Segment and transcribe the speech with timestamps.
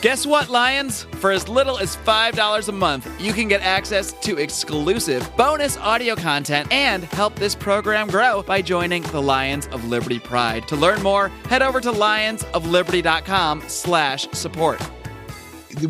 [0.00, 1.02] Guess what, Lions?
[1.16, 6.16] For as little as $5 a month, you can get access to exclusive bonus audio
[6.16, 10.66] content and help this program grow by joining the Lions of Liberty Pride.
[10.68, 14.80] To learn more, head over to lionsofliberty.com slash support.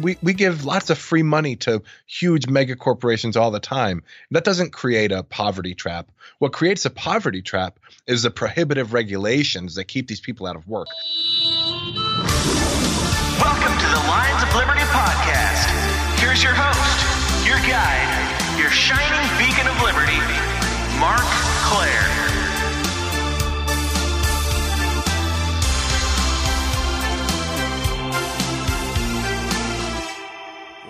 [0.00, 4.02] we, we give lots of free money to huge mega corporations all the time.
[4.32, 6.10] That doesn't create a poverty trap.
[6.40, 10.66] What creates a poverty trap is the prohibitive regulations that keep these people out of
[10.66, 10.88] work.
[13.40, 13.69] Welcome
[14.60, 16.20] Liberty podcast.
[16.20, 20.20] Here's your host, your guide, your shining beacon of liberty,
[21.00, 21.24] Marc
[21.64, 22.04] Clair.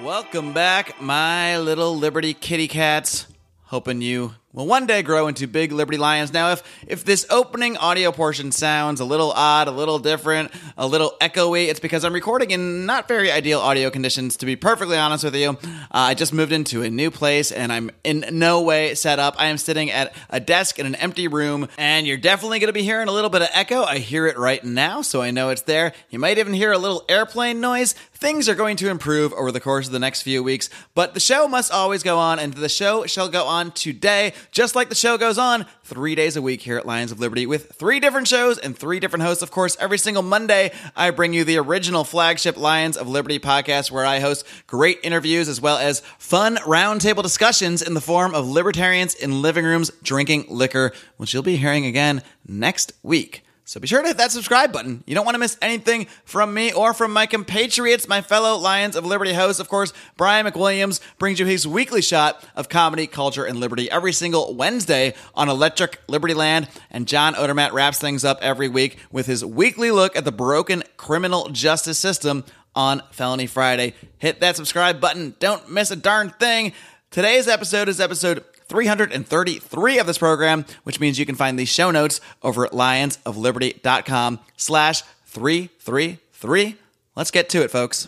[0.05, 3.29] Welcome back, my little Liberty kitty cats.
[3.67, 6.33] Hoping you will one day grow into big Liberty Lions.
[6.33, 10.87] Now, if if this opening audio portion sounds a little odd, a little different, a
[10.87, 14.37] little echoey, it's because I'm recording in not very ideal audio conditions.
[14.39, 17.73] To be perfectly honest with you, uh, I just moved into a new place and
[17.73, 19.37] I'm in no way set up.
[19.39, 22.73] I am sitting at a desk in an empty room, and you're definitely going to
[22.73, 23.83] be hearing a little bit of echo.
[23.83, 25.93] I hear it right now, so I know it's there.
[26.11, 27.93] You might even hear a little airplane noise.
[28.15, 31.21] Things are going to improve over the course of the next few weeks, but the
[31.21, 34.95] show must always go on, and the show shall go on today, just like the
[34.95, 38.29] show goes on three days a week here at Lions of Liberty with three different
[38.29, 39.43] shows and three different hosts.
[39.43, 43.91] Of course, every single Monday, I bring you the original flagship Lions of Liberty podcast
[43.91, 48.49] where I host great interviews as well as fun roundtable discussions in the form of
[48.49, 53.45] libertarians in living rooms drinking liquor, which you'll be hearing again next week.
[53.71, 55.05] So be sure to hit that subscribe button.
[55.07, 58.97] You don't want to miss anything from me or from my compatriots, my fellow Lions
[58.97, 59.61] of Liberty hosts.
[59.61, 64.13] Of course, Brian McWilliams brings you his weekly shot of comedy, culture, and liberty every
[64.13, 66.69] single Wednesday on Electric Liberty Land.
[66.91, 70.83] And John Odermatt wraps things up every week with his weekly look at the broken
[70.97, 72.45] criminal justice system
[72.75, 73.95] on Felony Friday.
[74.19, 75.37] Hit that subscribe button.
[75.39, 76.73] Don't miss a darn thing.
[77.13, 81.91] Today's episode is episode 333 of this program, which means you can find the show
[81.91, 86.77] notes over at lionsofliberty.com slash 333.
[87.17, 88.07] Let's get to it, folks.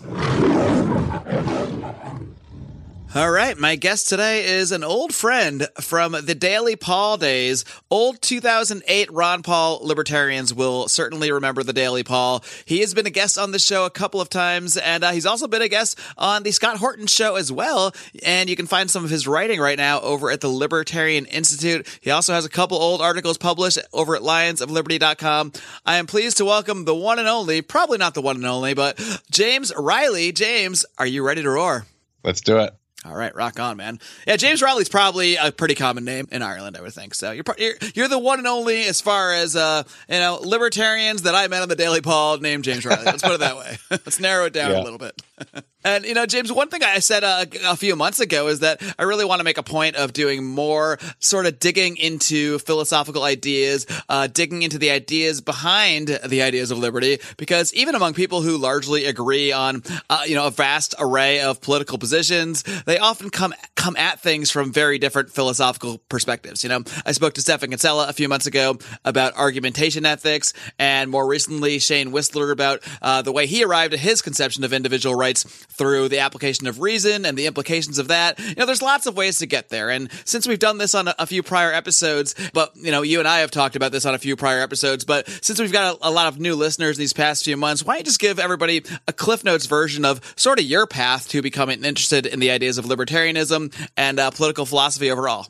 [3.14, 7.62] All right, my guest today is an old friend from the Daily Paul days.
[7.90, 12.42] Old 2008 Ron Paul libertarians will certainly remember the Daily Paul.
[12.64, 15.26] He has been a guest on the show a couple of times, and uh, he's
[15.26, 17.92] also been a guest on the Scott Horton show as well.
[18.24, 21.86] And you can find some of his writing right now over at the Libertarian Institute.
[22.00, 25.52] He also has a couple old articles published over at lionsofliberty.com.
[25.84, 28.72] I am pleased to welcome the one and only, probably not the one and only,
[28.72, 28.98] but
[29.30, 30.32] James Riley.
[30.32, 31.84] James, are you ready to roar?
[32.24, 32.72] Let's do it.
[33.04, 33.98] All right, rock on, man.
[34.28, 37.14] Yeah, James Riley's probably a pretty common name in Ireland, I would think.
[37.14, 41.22] So you're you're, you're the one and only as far as uh, you know libertarians
[41.22, 43.04] that I met on the Daily Paul named James Riley.
[43.04, 43.76] Let's put it that way.
[43.90, 44.82] Let's narrow it down Yeah.
[44.82, 45.20] a little bit.
[45.84, 48.80] And you know, James, one thing I said uh, a few months ago is that
[49.00, 53.24] I really want to make a point of doing more sort of digging into philosophical
[53.24, 58.42] ideas, uh, digging into the ideas behind the ideas of liberty, because even among people
[58.42, 63.30] who largely agree on, uh, you know, a vast array of political positions, they often
[63.30, 66.62] come come at things from very different philosophical perspectives.
[66.62, 71.10] You know, I spoke to Stephan Kinsella a few months ago about argumentation ethics, and
[71.10, 75.14] more recently Shane Whistler about uh, the way he arrived at his conception of individual
[75.14, 78.38] rights through the application of reason and the implications of that.
[78.38, 79.88] You know, there's lots of ways to get there.
[79.88, 83.20] And since we've done this on a, a few prior episodes, but you know, you
[83.20, 85.96] and I have talked about this on a few prior episodes, but since we've got
[85.96, 88.38] a, a lot of new listeners these past few months, why don't you just give
[88.38, 92.50] everybody a Cliff Notes version of sort of your path to becoming interested in the
[92.50, 95.46] ideas of libertarianism and uh, political philosophy overall?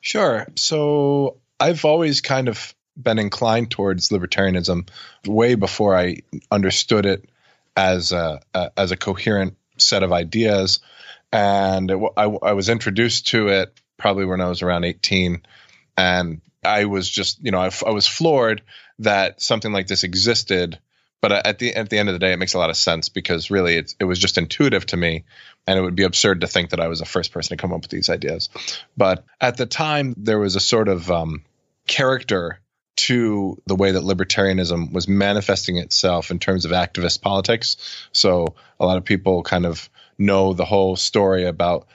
[0.00, 0.46] Sure.
[0.56, 4.88] So I've always kind of been inclined towards libertarianism
[5.26, 6.18] way before I
[6.50, 7.28] understood it
[7.76, 10.80] as a, a as a coherent set of ideas,
[11.32, 15.42] and it, I, I was introduced to it probably when I was around eighteen,
[15.96, 18.62] and I was just you know I was floored
[18.98, 20.78] that something like this existed.
[21.20, 23.08] But at the at the end of the day, it makes a lot of sense
[23.08, 25.24] because really it was just intuitive to me,
[25.66, 27.72] and it would be absurd to think that I was the first person to come
[27.72, 28.48] up with these ideas.
[28.96, 31.42] But at the time, there was a sort of um,
[31.86, 32.60] character
[32.94, 37.76] to the way that libertarianism was manifesting itself in terms of activist politics.
[38.12, 39.88] So a lot of people kind of
[40.18, 41.86] know the whole story about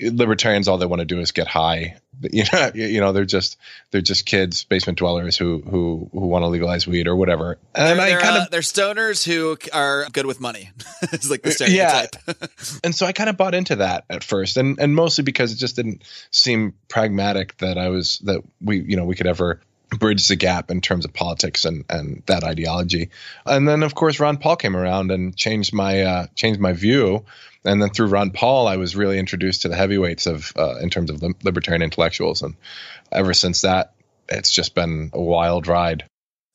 [0.00, 0.68] libertarians.
[0.68, 1.96] All they want to do is get high.
[2.36, 3.58] You know, you know, they're just
[3.90, 7.58] they're just kids, basement dwellers who who who want to legalize weed or whatever.
[7.74, 10.70] And I they're, kind uh, of they're stoners who are good with money.
[11.12, 12.16] it's like the stereotype.
[12.26, 12.34] Yeah.
[12.84, 15.56] and so I kind of bought into that at first, and and mostly because it
[15.56, 19.60] just didn't seem pragmatic that I was that we you know we could ever
[19.90, 23.10] bridge the gap in terms of politics and and that ideology.
[23.44, 27.24] And then of course Ron Paul came around and changed my uh, changed my view.
[27.64, 30.90] And then through Ron Paul, I was really introduced to the heavyweights of uh, in
[30.90, 32.42] terms of libertarian intellectuals.
[32.42, 32.54] And
[33.10, 33.92] ever since that,
[34.28, 36.04] it's just been a wild ride.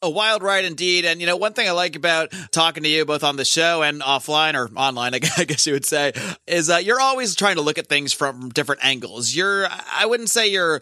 [0.03, 1.05] A wild ride indeed.
[1.05, 3.83] And, you know, one thing I like about talking to you both on the show
[3.83, 6.13] and offline or online, I guess you would say,
[6.47, 9.35] is uh, you're always trying to look at things from different angles.
[9.35, 10.81] You're, I wouldn't say you're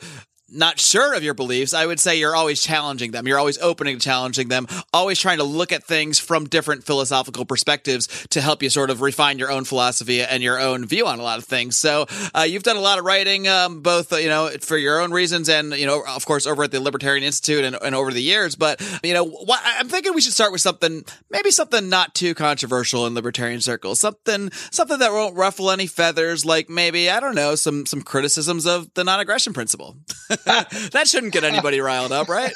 [0.51, 3.27] not sure of your beliefs, I would say you're always challenging them.
[3.27, 7.45] You're always opening to challenging them, always trying to look at things from different philosophical
[7.45, 11.19] perspectives to help you sort of refine your own philosophy and your own view on
[11.19, 11.77] a lot of things.
[11.77, 15.01] So uh, you've done a lot of writing, um, both, uh, you know, for your
[15.01, 18.11] own reasons and, you know, of course, over at the Libertarian Institute and, and over
[18.11, 18.55] the years.
[18.55, 23.05] But, you know, I'm thinking we should start with something, maybe something not too controversial
[23.05, 27.55] in libertarian circles, something, something that won't ruffle any feathers, like maybe, I don't know,
[27.55, 29.97] some, some criticisms of the non-aggression principle.
[30.91, 32.53] that shouldn't get anybody riled up, right?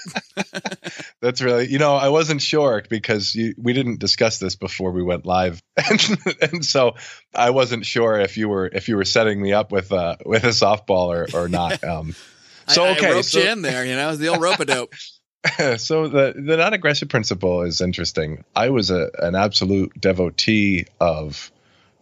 [1.21, 5.03] That's really, you know, I wasn't sure because you, we didn't discuss this before we
[5.03, 6.95] went live, and, and, so
[7.33, 10.43] I wasn't sure if you were if you were setting me up with uh with
[10.43, 11.83] a softball or or not.
[11.83, 12.15] Um,
[12.67, 14.65] so okay, I, I roped so, you in there, you know, the old rope a
[14.65, 14.93] dope.
[15.77, 18.43] so the the non-aggressive principle is interesting.
[18.55, 21.51] I was a an absolute devotee of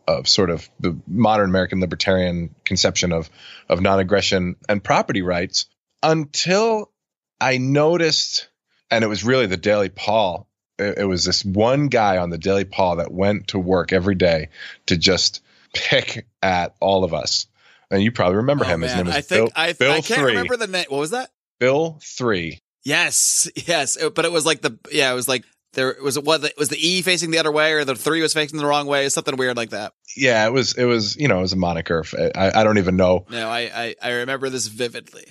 [0.07, 3.29] of sort of the modern American libertarian conception of
[3.69, 5.65] of non-aggression and property rights
[6.03, 6.91] until
[7.39, 8.49] I noticed,
[8.89, 10.47] and it was really the Daily Paul.
[10.77, 14.15] It, it was this one guy on the Daily Paul that went to work every
[14.15, 14.49] day
[14.87, 15.41] to just
[15.73, 17.47] pick at all of us.
[17.89, 18.79] And you probably remember oh, him.
[18.81, 18.89] Man.
[18.89, 20.31] His name was I think Bill, I, Bill I can't three.
[20.31, 20.85] remember the name.
[20.89, 21.29] What was that?
[21.59, 22.59] Bill three.
[22.83, 25.43] Yes, yes, but it was like the yeah, it was like
[25.73, 28.57] there was what was the E facing the other way or the three was facing
[28.57, 29.93] the wrong way, something weird like that.
[30.17, 32.03] Yeah, it was it was you know it was a moniker.
[32.35, 33.25] I, I don't even know.
[33.29, 35.25] No, I, I I remember this vividly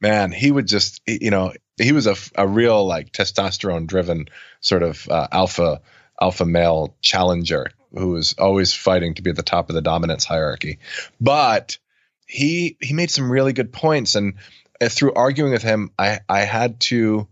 [0.00, 4.28] man, he would just, you know, he was a, a real like testosterone driven
[4.60, 5.80] sort of uh, alpha
[6.20, 10.24] alpha male challenger who was always fighting to be at the top of the dominance
[10.24, 10.78] hierarchy.
[11.20, 11.78] But
[12.26, 14.34] he he made some really good points, and
[14.80, 17.28] uh, through arguing with him, I I had to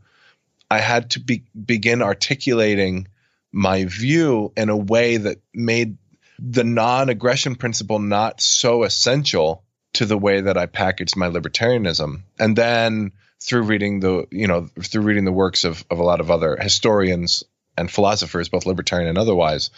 [0.71, 3.09] I had to be, begin articulating
[3.53, 5.97] my view in a way that made
[6.39, 9.63] the non-aggression principle not so essential
[9.97, 12.23] to the way that I packaged my libertarianism.
[12.39, 16.21] And then through reading the, you know, through reading the works of, of a lot
[16.21, 17.45] of other historians
[17.77, 19.71] and philosophers, both libertarian and otherwise,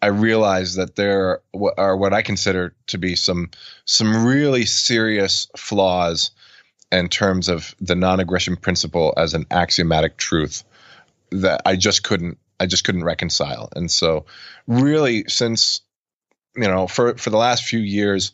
[0.00, 1.40] I realized that there
[1.76, 3.50] are what I consider to be some
[3.84, 6.30] some really serious flaws
[6.92, 10.64] in terms of the non-aggression principle as an axiomatic truth
[11.32, 13.68] that I just couldn't I just couldn't reconcile.
[13.74, 14.26] And so
[14.66, 15.80] really since
[16.56, 18.32] you know for for the last few years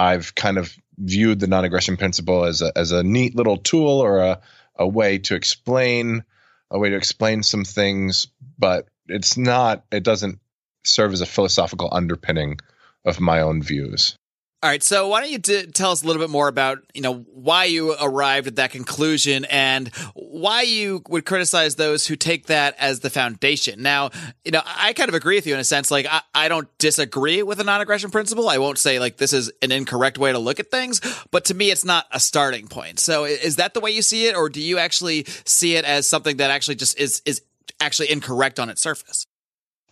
[0.00, 4.20] I've kind of viewed the non-aggression principle as a as a neat little tool or
[4.20, 4.40] a
[4.76, 6.24] a way to explain
[6.70, 8.26] a way to explain some things,
[8.58, 9.84] but it's not.
[9.92, 10.38] It doesn't
[10.84, 12.60] serve as a philosophical underpinning
[13.04, 14.16] of my own views.
[14.62, 17.00] All right, so why don't you d- tell us a little bit more about you
[17.00, 22.48] know why you arrived at that conclusion and why you would criticize those who take
[22.48, 23.82] that as the foundation.
[23.82, 24.10] Now,
[24.44, 25.90] you know, I kind of agree with you in a sense.
[25.90, 28.50] Like, I, I don't disagree with the non-aggression principle.
[28.50, 31.54] I won't say like this is an incorrect way to look at things, but to
[31.54, 33.00] me, it's not a starting point.
[33.00, 36.06] So, is that the way you see it, or do you actually see it as
[36.06, 37.40] something that actually just is is
[37.80, 39.26] actually incorrect on its surface?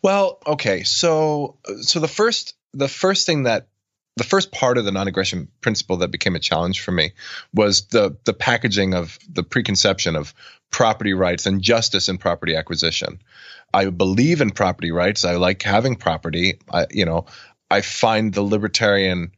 [0.03, 3.69] Well, okay, so so the first the first thing that
[4.19, 7.13] the first part of the non-aggression principle that became a challenge for me
[7.55, 10.35] was the the packaging of the preconception of
[10.71, 13.21] property rights and justice in property acquisition.
[13.73, 15.25] I believe in property rights.
[15.25, 16.59] I like having property.
[16.71, 17.27] I, you know,
[17.71, 19.33] I find the libertarian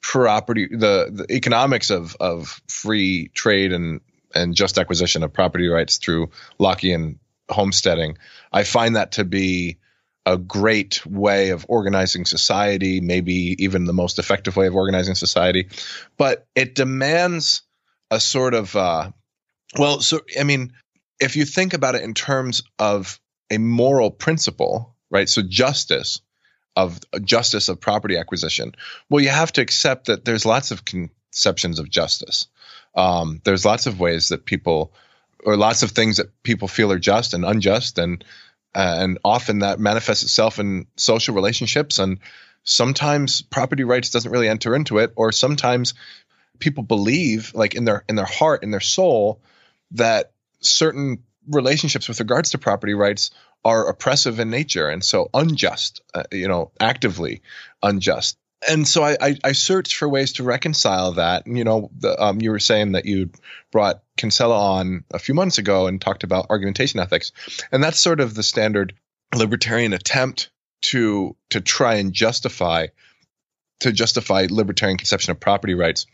[0.00, 4.00] property, the, the economics of of free trade and
[4.34, 7.18] and just acquisition of property rights through Lockean
[7.50, 8.16] homesteading.
[8.50, 9.78] I find that to be
[10.24, 15.68] a great way of organizing society, maybe even the most effective way of organizing society,
[16.16, 17.62] but it demands
[18.10, 19.10] a sort of uh,
[19.78, 20.72] well, so I mean,
[21.20, 25.28] if you think about it in terms of a moral principle, right?
[25.28, 26.20] So justice
[26.76, 28.74] of justice of property acquisition.
[29.10, 32.46] Well, you have to accept that there's lots of conceptions of justice.
[32.94, 34.92] Um, there's lots of ways that people,
[35.44, 38.24] or lots of things that people feel are just and unjust, and
[38.74, 42.18] uh, and often that manifests itself in social relationships and
[42.64, 45.94] sometimes property rights doesn't really enter into it or sometimes
[46.58, 49.40] people believe like in their in their heart in their soul
[49.92, 53.30] that certain relationships with regards to property rights
[53.64, 57.42] are oppressive in nature and so unjust uh, you know actively
[57.82, 58.38] unjust
[58.68, 61.46] and so I, I, I searched for ways to reconcile that.
[61.46, 63.30] And, you know, the, um, you were saying that you
[63.70, 67.32] brought Kinsella on a few months ago and talked about argumentation ethics,
[67.70, 68.94] and that's sort of the standard
[69.34, 70.50] libertarian attempt
[70.82, 72.88] to to try and justify
[73.80, 76.06] to justify libertarian conception of property rights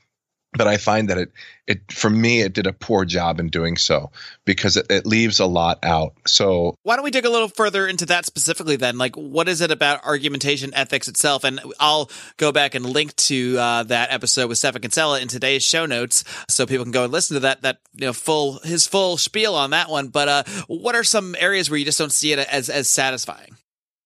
[0.59, 1.33] but I find that it
[1.67, 4.11] it for me it did a poor job in doing so
[4.45, 6.15] because it, it, leaves a lot out.
[6.27, 8.99] So why don't we dig a little further into that specifically then?
[8.99, 11.45] Like, what is it about argumentation ethics itself?
[11.45, 15.63] And I'll go back and link to uh, that episode with Stephan Kinsella in today's
[15.63, 18.87] show notes, so people can go and listen to that that you know full his
[18.87, 20.09] full spiel on that one.
[20.09, 23.57] But uh, what are some areas where you just don't see it as as satisfying?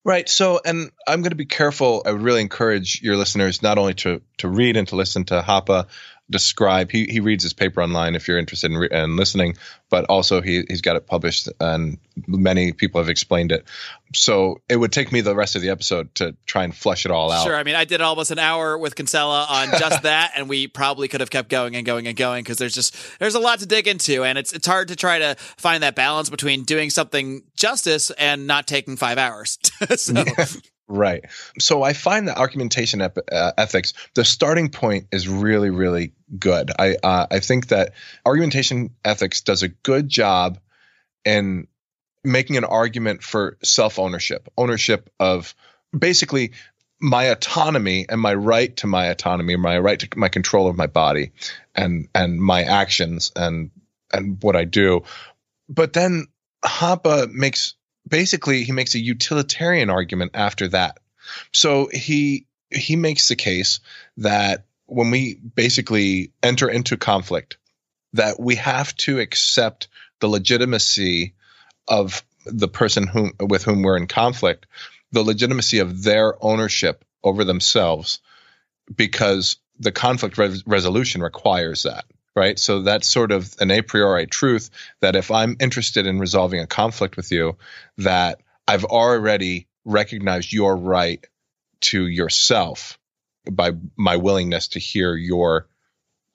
[0.05, 0.29] Right.
[0.29, 2.03] So, and I'm going to be careful.
[2.05, 5.41] I would really encourage your listeners not only to to read and to listen to
[5.43, 5.87] Hoppe
[6.31, 6.91] describe.
[6.91, 9.57] He he reads his paper online if you're interested in, re- in listening,
[9.91, 13.67] but also he he's got it published and many people have explained it.
[14.15, 17.11] So it would take me the rest of the episode to try and flush it
[17.11, 17.45] all out.
[17.45, 17.57] Sure.
[17.57, 21.09] I mean, I did almost an hour with Kinsella on just that, and we probably
[21.09, 23.67] could have kept going and going and going because there's just there's a lot to
[23.67, 27.43] dig into, and it's it's hard to try to find that balance between doing something
[27.57, 29.59] justice and not taking five hours.
[29.97, 30.25] so.
[30.93, 31.25] Right.
[31.59, 36.71] So I find that argumentation ep- uh, ethics, the starting point is really, really good.
[36.79, 37.95] I uh, I think that
[38.27, 40.59] argumentation ethics does a good job
[41.25, 41.67] in
[42.23, 45.55] making an argument for self ownership, ownership of
[45.99, 46.53] basically
[47.01, 50.89] my autonomy and my right to my autonomy, my right to my control of my
[50.89, 51.33] body,
[51.75, 53.71] and and my actions and
[54.13, 55.05] and what I do.
[55.71, 56.27] But then
[56.63, 60.99] Hoppe makes basically he makes a utilitarian argument after that.
[61.53, 63.81] So he he makes the case
[64.19, 67.59] that when we basically enter into conflict,
[68.15, 69.89] that we have to accept
[70.21, 71.35] the legitimacy
[71.89, 74.67] of the person whom with whom we're in conflict,
[75.13, 78.21] the legitimacy of their ownership over themselves,
[78.95, 82.59] because the conflict res- resolution requires that right?
[82.59, 84.71] So that's sort of an a priori truth
[85.01, 87.57] that if I'm interested in resolving a conflict with you,
[87.99, 91.27] that I've already recognized your right
[91.83, 92.99] to yourself
[93.51, 95.67] by my willingness to hear your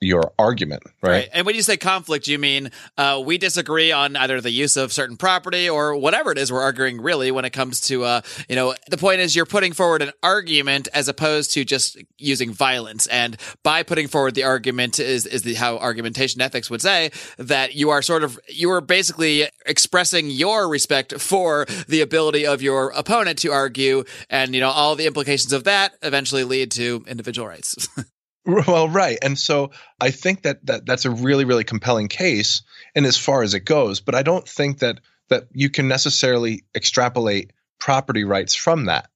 [0.00, 1.10] your argument, right?
[1.10, 1.28] right?
[1.32, 4.92] And when you say conflict, you mean uh, we disagree on either the use of
[4.92, 7.00] certain property or whatever it is we're arguing.
[7.00, 10.12] Really, when it comes to, uh, you know, the point is you're putting forward an
[10.22, 13.06] argument as opposed to just using violence.
[13.08, 17.74] And by putting forward the argument is is the how argumentation ethics would say that
[17.74, 22.90] you are sort of you are basically expressing your respect for the ability of your
[22.90, 27.48] opponent to argue, and you know all the implications of that eventually lead to individual
[27.48, 27.88] rights.
[28.66, 29.18] Well, right.
[29.20, 32.62] And so I think that, that that's a really, really compelling case
[32.94, 34.00] and as far as it goes.
[34.00, 39.10] But I don't think that that you can necessarily extrapolate property rights from that.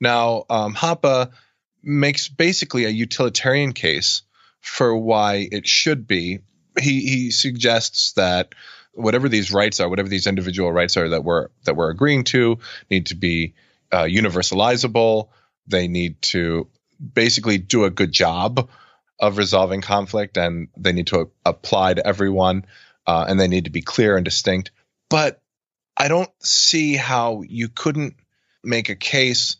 [0.00, 1.30] Now, um, Hoppe
[1.82, 4.22] makes basically a utilitarian case
[4.60, 6.40] for why it should be.
[6.78, 8.54] He he suggests that
[8.94, 12.58] whatever these rights are, whatever these individual rights are that we're that we're agreeing to,
[12.90, 13.54] need to be
[13.92, 15.28] uh, universalizable.
[15.68, 16.68] They need to
[17.02, 18.68] basically do a good job
[19.18, 22.64] of resolving conflict and they need to apply to everyone
[23.06, 24.70] uh, and they need to be clear and distinct.
[25.08, 25.40] But
[25.96, 28.14] I don't see how you couldn't
[28.64, 29.56] make a case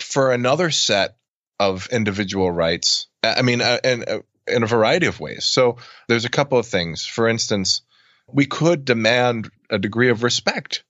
[0.00, 1.16] for another set
[1.58, 3.06] of individual rights.
[3.22, 5.44] I mean, uh, in, uh, in a variety of ways.
[5.44, 5.76] So
[6.08, 7.06] there's a couple of things.
[7.06, 7.82] For instance,
[8.26, 10.84] we could demand a degree of respect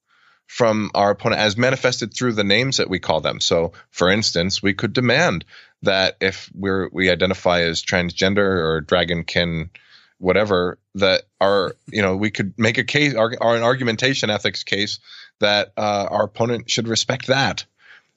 [0.47, 3.41] from our opponent as manifested through the names that we call them.
[3.41, 5.45] So, for instance, we could demand
[5.83, 9.71] that if we're we identify as transgender or dragonkin,
[10.19, 14.99] whatever, that our you know we could make a case or, an argumentation ethics case
[15.39, 17.65] that uh, our opponent should respect that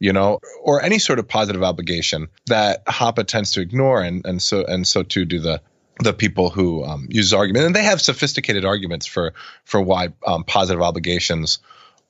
[0.04, 4.42] you know, or any sort of positive obligation that Hoppe tends to ignore, and and
[4.42, 5.62] so and so too do the
[6.00, 10.44] the people who um, use argument, and they have sophisticated arguments for for why um,
[10.44, 11.60] positive obligations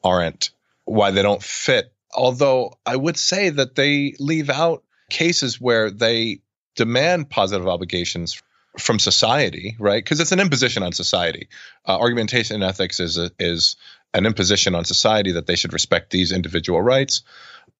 [0.03, 0.49] aren't
[0.85, 1.93] why they don't fit.
[2.15, 4.83] Although I would say that they leave out
[5.13, 6.39] cases where they
[6.75, 8.41] demand positive obligations
[8.79, 10.03] from society, right?
[10.03, 11.47] Because it's an imposition on society.
[11.87, 13.75] Uh, argumentation ethics is a, is
[14.13, 17.21] an imposition on society that they should respect these individual rights.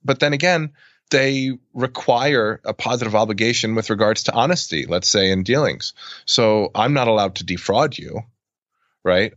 [0.05, 0.73] But then again,
[1.09, 5.93] they require a positive obligation with regards to honesty, let's say in dealings.
[6.25, 8.21] So I'm not allowed to defraud you,
[9.03, 9.33] right?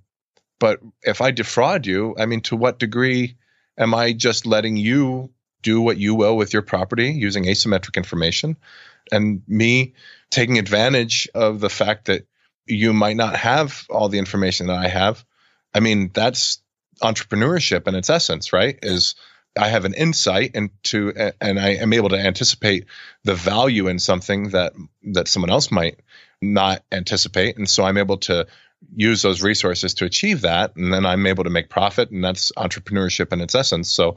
[0.58, 3.36] But if I defraud you, I mean, to what degree
[3.78, 5.30] am I just letting you
[5.66, 8.56] do what you will with your property using asymmetric information
[9.10, 9.94] and me
[10.30, 12.24] taking advantage of the fact that
[12.66, 15.24] you might not have all the information that I have?
[15.74, 16.62] I mean, that's
[17.02, 18.78] entrepreneurship in its essence, right?
[18.80, 19.16] Is
[19.58, 22.86] I have an insight into, and I am able to anticipate
[23.24, 24.72] the value in something that
[25.14, 25.98] that someone else might
[26.40, 28.46] not anticipate, and so I'm able to
[28.94, 32.52] use those resources to achieve that, and then I'm able to make profit, and that's
[32.56, 33.90] entrepreneurship in its essence.
[33.90, 34.16] So,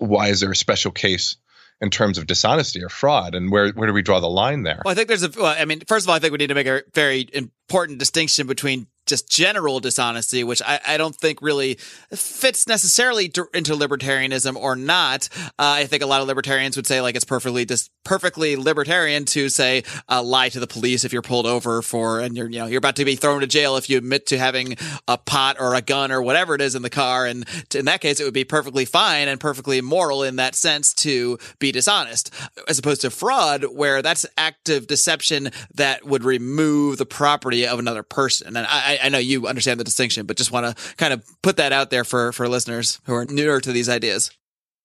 [0.00, 1.36] why is there a special case?
[1.82, 4.82] in terms of dishonesty or fraud and where where do we draw the line there
[4.84, 6.48] well i think there's a well, i mean first of all i think we need
[6.48, 11.42] to make a very important distinction between just general dishonesty, which I, I don't think
[11.42, 11.74] really
[12.14, 15.28] fits necessarily to, into libertarianism or not.
[15.36, 19.24] Uh, I think a lot of libertarians would say like it's perfectly just perfectly libertarian
[19.24, 22.58] to say uh, lie to the police if you're pulled over for and you're you
[22.58, 24.76] know you're about to be thrown to jail if you admit to having
[25.06, 28.00] a pot or a gun or whatever it is in the car, and in that
[28.00, 32.32] case it would be perfectly fine and perfectly moral in that sense to be dishonest,
[32.68, 38.02] as opposed to fraud where that's active deception that would remove the property of another
[38.02, 38.56] person.
[38.56, 41.56] And I, I know you understand the distinction, but just want to kind of put
[41.56, 44.30] that out there for for listeners who are newer to these ideas.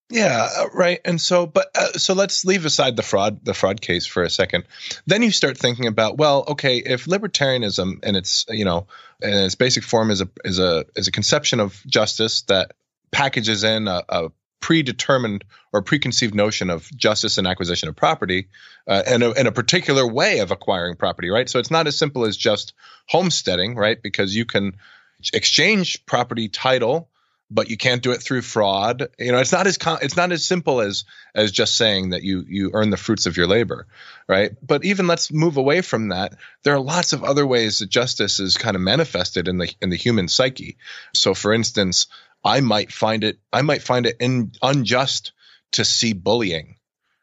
[0.09, 0.99] Yeah, uh, right.
[1.03, 4.29] And so, but uh, so let's leave aside the fraud, the fraud case for a
[4.29, 4.65] second.
[5.07, 8.87] Then you start thinking about, well, okay, if libertarianism and its, you know,
[9.21, 12.73] in its basic form is a is a is a conception of justice that
[13.11, 15.43] packages in a, a predetermined
[15.73, 18.47] or preconceived notion of justice and acquisition of property
[18.87, 21.47] uh, and, a, and a particular way of acquiring property, right?
[21.49, 22.73] So it's not as simple as just
[23.07, 24.01] homesteading, right?
[24.01, 24.77] Because you can
[25.33, 27.09] exchange property title
[27.49, 29.07] but you can't do it through fraud.
[29.19, 32.23] You know, it's not as com- it's not as simple as as just saying that
[32.23, 33.87] you you earn the fruits of your labor,
[34.27, 34.51] right?
[34.61, 36.35] But even let's move away from that.
[36.63, 39.89] There are lots of other ways that justice is kind of manifested in the in
[39.89, 40.77] the human psyche.
[41.13, 42.07] So, for instance,
[42.43, 45.31] I might find it I might find it in, unjust
[45.73, 46.77] to see bullying,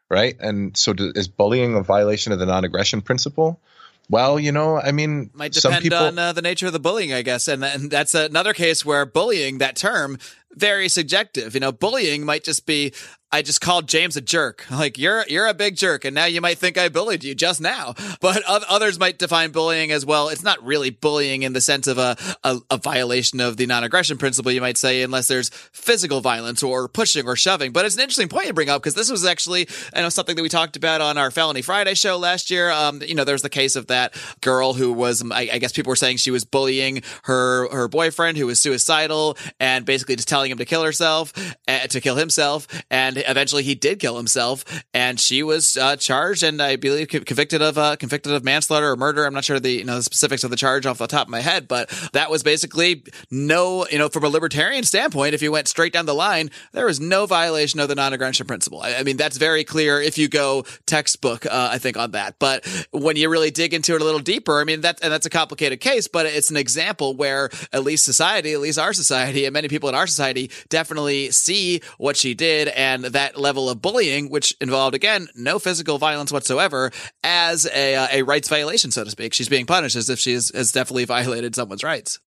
[0.09, 0.35] right?
[0.39, 3.61] And so do, is bullying a violation of the non-aggression principle?
[4.09, 7.13] Well, you know, I mean, might depend people, on uh, the nature of the bullying,
[7.13, 10.19] I guess, and, and that's another case where bullying, that term,
[10.55, 11.53] very subjective.
[11.53, 12.93] You know, bullying might just be
[13.33, 14.63] I just called James a jerk.
[14.83, 17.61] Like you're you're a big jerk, and now you might think I bullied you just
[17.61, 17.93] now.
[18.19, 20.29] But others might define bullying as well.
[20.29, 24.17] It's not really bullying in the sense of a, a, a violation of the non-aggression
[24.17, 24.51] principle.
[24.51, 27.71] You might say unless there's physical violence or pushing or shoving.
[27.71, 30.35] But it's an interesting point you bring up because this was actually I know something
[30.35, 32.71] that we talked about on our Felony Friday show last year.
[32.71, 35.89] Um, you know, there's the case of that girl who was I, I guess people
[35.91, 40.42] were saying she was bullying her her boyfriend who was suicidal and basically just telling
[40.51, 41.33] him to kill herself,
[41.67, 46.43] uh, to kill himself, and eventually he did kill himself, and she was uh, charged
[46.43, 49.25] and I believe convicted of uh, convicted of manslaughter or murder.
[49.25, 51.31] I'm not sure the you know the specifics of the charge off the top of
[51.31, 55.51] my head, but that was basically no you know from a libertarian standpoint, if you
[55.51, 58.81] went straight down the line, there was no violation of the non-aggression principle.
[58.81, 62.35] I, I mean that's very clear if you go textbook, uh, I think on that.
[62.39, 65.25] But when you really dig into it a little deeper, I mean that and that's
[65.25, 69.45] a complicated case, but it's an example where at least society, at least our society,
[69.45, 70.32] and many people in our society
[70.69, 75.97] definitely see what she did and that level of bullying, which involved again no physical
[75.97, 76.91] violence whatsoever,
[77.23, 79.33] as a uh, a rights violation, so to speak.
[79.33, 82.19] She's being punished as if she has, has definitely violated someone's rights.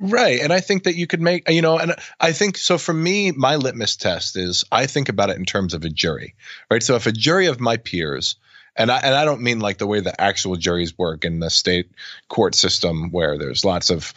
[0.00, 0.40] Right.
[0.40, 3.30] And I think that you could make, you know, and I think so for me,
[3.30, 6.34] my litmus test is I think about it in terms of a jury,
[6.70, 6.82] right?
[6.82, 8.36] So if a jury of my peers,
[8.76, 11.50] and I, and I don't mean like the way the actual juries work in the
[11.50, 11.90] state
[12.28, 14.12] court system where there's lots of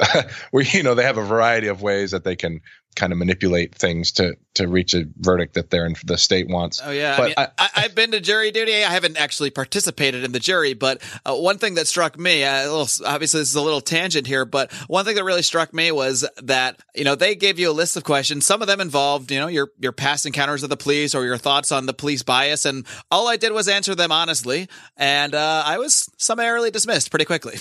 [0.50, 2.60] where you know they have a variety of ways that they can
[2.94, 6.80] kind of manipulate things to to reach a verdict that they're in the state wants.
[6.84, 8.84] Oh yeah, but I mean, have been to jury duty.
[8.84, 12.70] I haven't actually participated in the jury, but uh, one thing that struck me, uh,
[12.70, 15.90] little, obviously this is a little tangent here, but one thing that really struck me
[15.90, 18.44] was that you know they gave you a list of questions.
[18.44, 21.38] Some of them involved you know your your past encounters with the police or your
[21.38, 25.62] thoughts on the police bias, and all I did was answer them honestly, and uh,
[25.64, 27.56] I was summarily dismissed pretty quickly.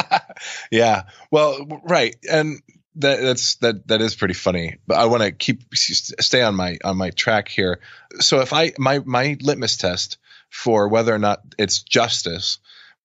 [0.70, 2.60] yeah, well, right, and
[2.96, 6.78] that that's that that is pretty funny but i want to keep stay on my
[6.84, 7.80] on my track here.
[8.20, 10.18] So if i my my litmus test
[10.50, 12.58] for whether or not it's justice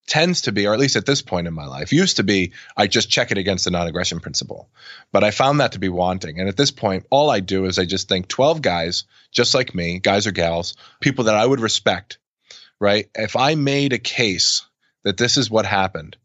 [0.06, 2.52] tends to be or at least at this point in my life used to be
[2.76, 4.68] i just check it against the non-aggression principle.
[5.12, 6.38] But i found that to be wanting.
[6.38, 9.74] And at this point all i do is i just think 12 guys just like
[9.74, 12.18] me guys or gals people that i would respect
[12.80, 13.08] right?
[13.14, 14.64] If i made a case
[15.04, 16.16] that this is what happened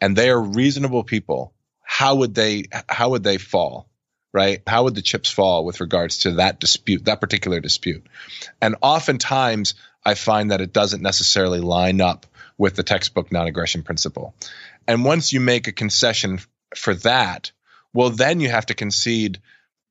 [0.00, 1.52] and they are reasonable people
[1.90, 3.88] how would they how would they fall
[4.30, 4.60] right?
[4.66, 8.06] How would the chips fall with regards to that dispute that particular dispute?
[8.60, 9.74] And oftentimes
[10.04, 12.26] i find that it doesn't necessarily line up
[12.58, 14.34] with the textbook non-aggression principle.
[14.86, 16.40] And once you make a concession
[16.76, 17.52] for that
[17.94, 19.40] well then you have to concede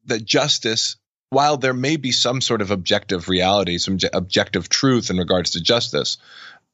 [0.06, 0.98] that justice
[1.32, 5.62] while there may be some sort of objective reality some objective truth in regards to
[5.62, 6.20] justice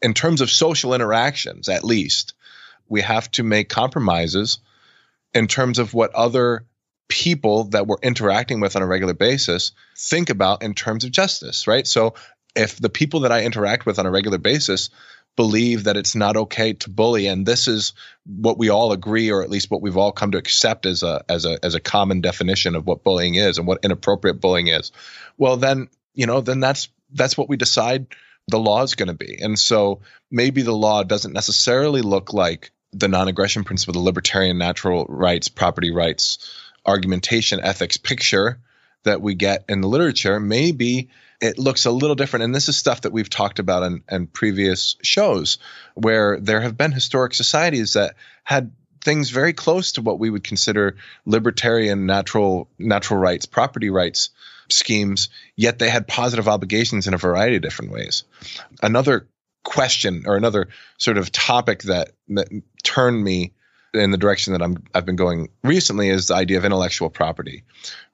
[0.01, 2.33] in terms of social interactions at least
[2.89, 4.59] we have to make compromises
[5.33, 6.65] in terms of what other
[7.09, 11.67] people that we're interacting with on a regular basis think about in terms of justice,
[11.67, 11.85] right?
[11.85, 12.15] So
[12.55, 14.89] if the people that I interact with on a regular basis
[15.35, 17.93] believe that it's not okay to bully and this is
[18.25, 21.23] what we all agree or at least what we've all come to accept as a
[21.27, 24.91] as a as a common definition of what bullying is and what inappropriate bullying is
[25.37, 28.05] well then you know then that's that's what we decide
[28.49, 32.71] the law is going to be and so maybe the law doesn't necessarily look like
[32.93, 36.53] the non-aggression principle the libertarian natural rights property rights
[36.85, 38.59] argumentation ethics picture
[39.03, 41.09] that we get in the literature maybe
[41.43, 42.45] it looks a little different.
[42.45, 45.57] And this is stuff that we've talked about in, in previous shows,
[45.93, 48.71] where there have been historic societies that had
[49.03, 54.29] things very close to what we would consider libertarian natural natural rights, property rights
[54.69, 55.27] schemes,
[55.57, 58.23] yet they had positive obligations in a variety of different ways.
[58.81, 59.27] Another
[59.63, 62.47] question or another sort of topic that, that
[62.83, 63.53] turned me
[63.93, 67.63] in the direction that I'm I've been going recently is the idea of intellectual property,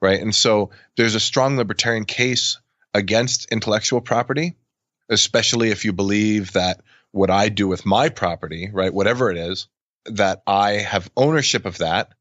[0.00, 0.20] right?
[0.20, 2.58] And so there's a strong libertarian case
[2.92, 4.56] against intellectual property,
[5.08, 6.82] especially if you believe that
[7.12, 9.68] what I do with my property, right, whatever it is,
[10.06, 12.12] that I have ownership of that.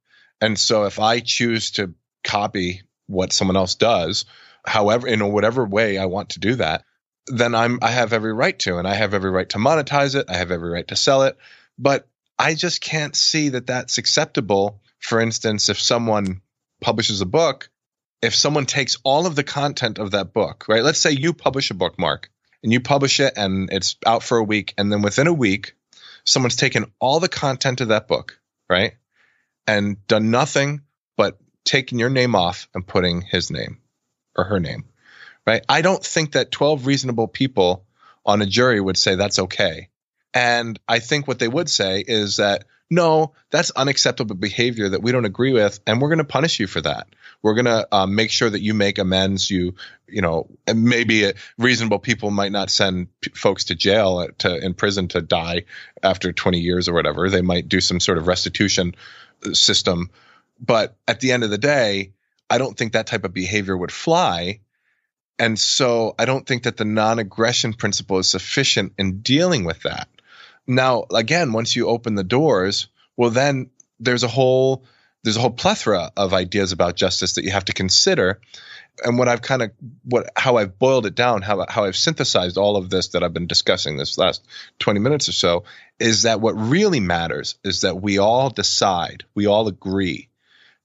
[0.41, 4.25] And so if I choose to copy what someone else does,
[4.65, 6.83] however, in whatever way I want to do that,
[7.29, 10.25] then I'm I have every right to, and I have every right to monetize it.
[10.29, 11.37] I have every right to sell it.
[11.77, 14.81] But I just can't see that that's acceptable.
[14.99, 16.41] For instance, if someone
[16.81, 17.69] publishes a book
[18.21, 20.83] if someone takes all of the content of that book, right?
[20.83, 22.29] Let's say you publish a book, Marc,
[22.63, 24.73] and you publish it and it's out for a week.
[24.77, 25.73] And then within a week,
[26.25, 28.39] someone's taken all the content of that book,
[28.69, 28.93] right?
[29.67, 30.81] And done nothing
[31.15, 33.79] but taking your name off and putting his name
[34.35, 34.85] or her name,
[35.49, 35.65] right?
[35.67, 37.83] I don't think that 12 reasonable people
[38.23, 39.89] on a jury would say that's okay.
[40.31, 45.11] And I think what they would say is that no, that's unacceptable behavior that we
[45.11, 47.07] don't agree with, and we're going to punish you for that.
[47.41, 49.49] We're going to um, make sure that you make amends.
[49.49, 49.75] You,
[50.07, 54.73] you know, maybe reasonable people might not send p- folks to jail uh, to in
[54.73, 55.65] prison to die
[56.01, 57.29] after 20 years or whatever.
[57.29, 58.95] They might do some sort of restitution
[59.45, 60.09] uh, system,
[60.59, 62.13] but at the end of the day,
[62.49, 64.61] I don't think that type of behavior would fly.
[65.39, 70.09] And so I don't think that the non-aggression principle is sufficient in dealing with that.
[70.67, 74.85] Now, again, once you open the doors, well, then there's a whole
[75.23, 78.39] there's a whole plethora of ideas about justice that you have to consider.
[79.03, 79.71] And what I've kind of
[80.03, 83.33] what how I've boiled it down, how how I've synthesized all of this that I've
[83.33, 84.45] been discussing this last
[84.79, 85.63] 20 minutes or so,
[85.99, 90.29] is that what really matters is that we all decide, we all agree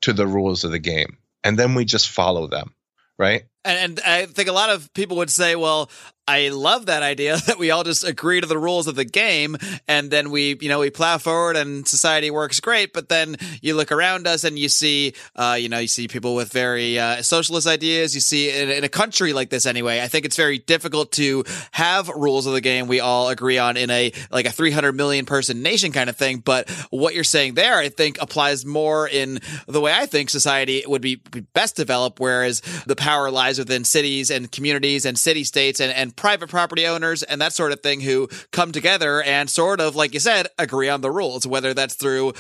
[0.03, 2.73] to the rules of the game, and then we just follow them,
[3.19, 3.45] right?
[3.65, 5.91] And, and, I think a lot of people would say, well,
[6.27, 9.57] I love that idea that we all just agree to the rules of the game
[9.87, 12.93] and then we, you know, we plow forward and society works great.
[12.93, 16.35] But then you look around us and you see, uh, you know, you see people
[16.35, 18.15] with very uh, socialist ideas.
[18.15, 21.45] You see in, in, a country like this anyway, I think it's very difficult to
[21.73, 25.27] have rules of the game we all agree on in a, like a 300 million
[25.27, 26.39] person nation kind of thing.
[26.39, 30.85] But what you're saying there, I think applies more in the way I think society
[30.87, 31.17] would be
[31.53, 36.17] best developed, whereas the power lies within cities and communities and city states and, and
[36.17, 40.15] private property owners and that sort of thing who come together and sort of, like
[40.15, 42.33] you said, agree on the rules, whether that's through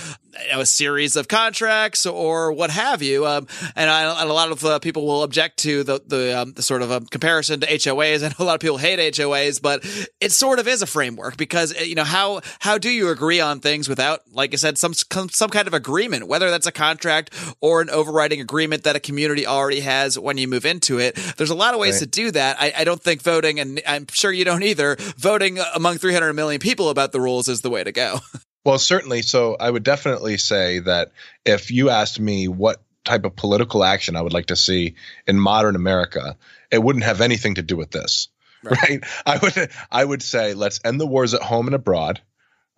[0.42, 3.26] you know, a series of contracts or what have you.
[3.26, 3.46] Um,
[3.76, 6.62] and, I, and, a lot of uh, people will object to the the, um, the
[6.62, 9.84] sort of um, comparison to HOAs, and a lot of people hate HOAs, but
[10.20, 13.40] it sort of is a framework because uh, you know how how do you agree
[13.40, 17.34] on things without, like I said, some some kind of agreement, whether that's a contract
[17.60, 21.03] or an overriding agreement that a community already has when you move into it.
[21.12, 22.00] There's a lot of ways right.
[22.00, 22.56] to do that.
[22.60, 24.96] I, I don't think voting, and I'm sure you don't either.
[25.16, 28.20] Voting among 300 million people about the rules is the way to go.
[28.64, 29.20] Well, certainly.
[29.20, 31.12] So I would definitely say that
[31.44, 34.94] if you asked me what type of political action I would like to see
[35.26, 36.36] in modern America,
[36.70, 38.28] it wouldn't have anything to do with this.
[38.62, 38.78] Right.
[38.88, 39.04] right?
[39.26, 42.22] I would I would say let's end the wars at home and abroad,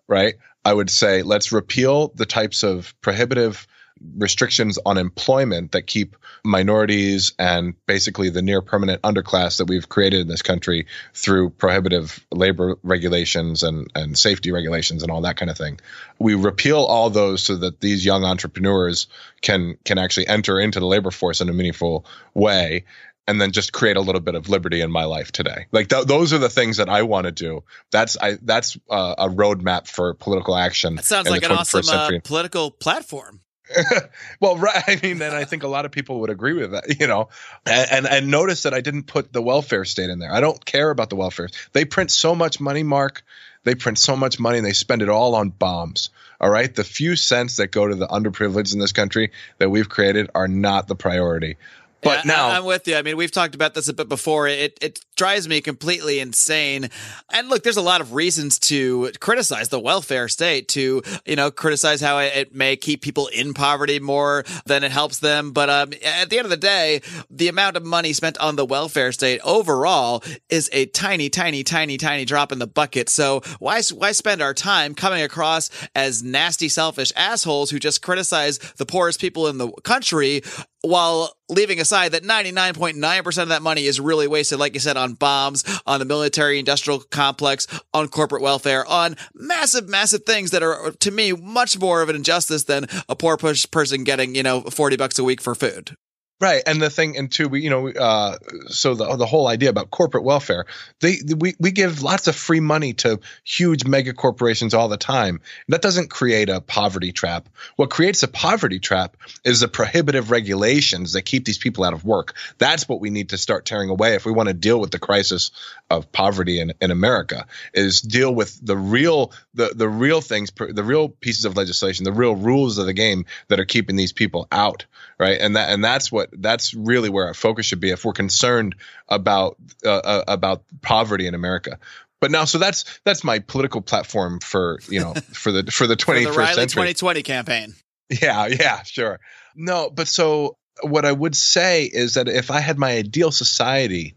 [0.08, 0.34] right?
[0.64, 3.68] I would say let's repeal the types of prohibitive
[4.16, 10.20] restrictions on employment that keep minorities and basically the near permanent underclass that we've created
[10.20, 15.50] in this country through prohibitive labor regulations and, and safety regulations and all that kind
[15.50, 15.80] of thing.
[16.18, 19.06] We repeal all those so that these young entrepreneurs
[19.40, 22.84] can can actually enter into the labor force in a meaningful way
[23.28, 25.66] and then just create a little bit of liberty in my life today.
[25.72, 27.64] Like th- those are the things that I want to do.
[27.90, 30.96] That's I that's uh, a roadmap for political action.
[30.96, 33.40] That sounds like an awesome uh, political platform.
[34.40, 34.82] well, right.
[34.86, 37.28] I mean, and I think a lot of people would agree with that, you know,
[37.64, 40.32] and, and, and notice that I didn't put the welfare state in there.
[40.32, 41.48] I don't care about the welfare.
[41.72, 43.22] They print so much money, Marc.
[43.64, 46.10] They print so much money and they spend it all on bombs.
[46.40, 46.72] All right.
[46.72, 50.46] The few cents that go to the underprivileged in this country that we've created are
[50.46, 51.56] not the priority.
[52.02, 52.96] But Yeah, now I'm with you.
[52.96, 54.46] I mean, we've talked about this a bit before.
[54.46, 56.90] It it drives me completely insane.
[57.30, 61.50] And look, there's a lot of reasons to criticize the welfare state, to you know
[61.50, 65.52] criticize how it, it may keep people in poverty more than it helps them.
[65.52, 68.64] But um, at the end of the day, the amount of money spent on the
[68.64, 73.08] welfare state overall is a tiny, tiny, tiny, tiny drop in the bucket.
[73.08, 78.58] So why why spend our time coming across as nasty, selfish assholes who just criticize
[78.76, 80.42] the poorest people in the country?
[80.86, 85.14] While leaving aside that 99.9% of that money is really wasted, like you said, on
[85.14, 90.92] bombs, on the military industrial complex, on corporate welfare, on massive, massive things that are,
[90.92, 94.96] to me, much more of an injustice than a poor person getting, you know, 40
[94.96, 95.96] bucks a week for food.
[96.38, 98.36] Right, and the thing, and two, we, you know, uh,
[98.68, 100.66] so the the whole idea about corporate welfare,
[101.00, 105.40] they we we give lots of free money to huge mega corporations all the time.
[105.68, 107.48] That doesn't create a poverty trap.
[107.76, 112.04] What creates a poverty trap is the prohibitive regulations that keep these people out of
[112.04, 112.34] work.
[112.58, 114.98] That's what we need to start tearing away if we want to deal with the
[114.98, 115.52] crisis
[115.90, 117.46] of poverty in, in America.
[117.72, 122.12] Is deal with the real the the real things, the real pieces of legislation, the
[122.12, 124.86] real rules of the game that are keeping these people out.
[125.18, 128.12] Right, and that and that's what that's really where our focus should be if we're
[128.12, 128.76] concerned
[129.08, 131.78] about uh, uh, about poverty in America.
[132.20, 135.96] But now, so that's that's my political platform for you know for the for the
[135.96, 136.92] For the Riley century.
[136.94, 137.74] 2020 campaign.
[138.08, 139.20] Yeah, yeah, sure.
[139.54, 144.14] No, but so what I would say is that if I had my ideal society,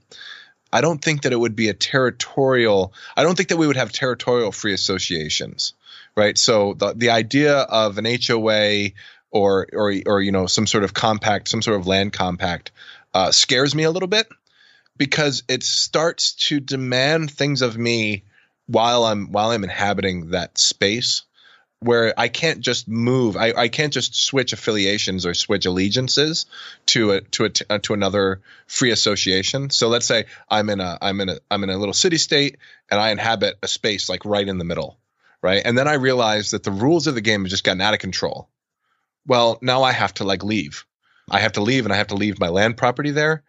[0.71, 2.93] I don't think that it would be a territorial.
[3.15, 5.73] I don't think that we would have territorial free associations,
[6.15, 6.38] right?
[6.38, 8.91] So the the idea of an HOA
[9.32, 12.71] or or or you know some sort of compact, some sort of land compact,
[13.13, 14.27] uh, scares me a little bit
[14.97, 18.23] because it starts to demand things of me
[18.67, 21.23] while I'm while I'm inhabiting that space
[21.82, 23.38] where I can't just move.
[23.38, 26.46] I, I can't just switch affiliations or switch allegiances
[26.88, 29.70] to a to a uh, to another free association.
[29.70, 32.58] So let's say I'm in a I'm in a I'm in a little city state
[32.92, 34.98] and I inhabit a space like right in the middle,
[35.42, 35.62] right?
[35.63, 38.00] And then I realize that the rules of the game have just gotten out of
[38.00, 38.50] control.
[39.26, 40.86] Well, now I have to like leave.
[41.32, 43.44] I have to leave and I have to leave my land property there.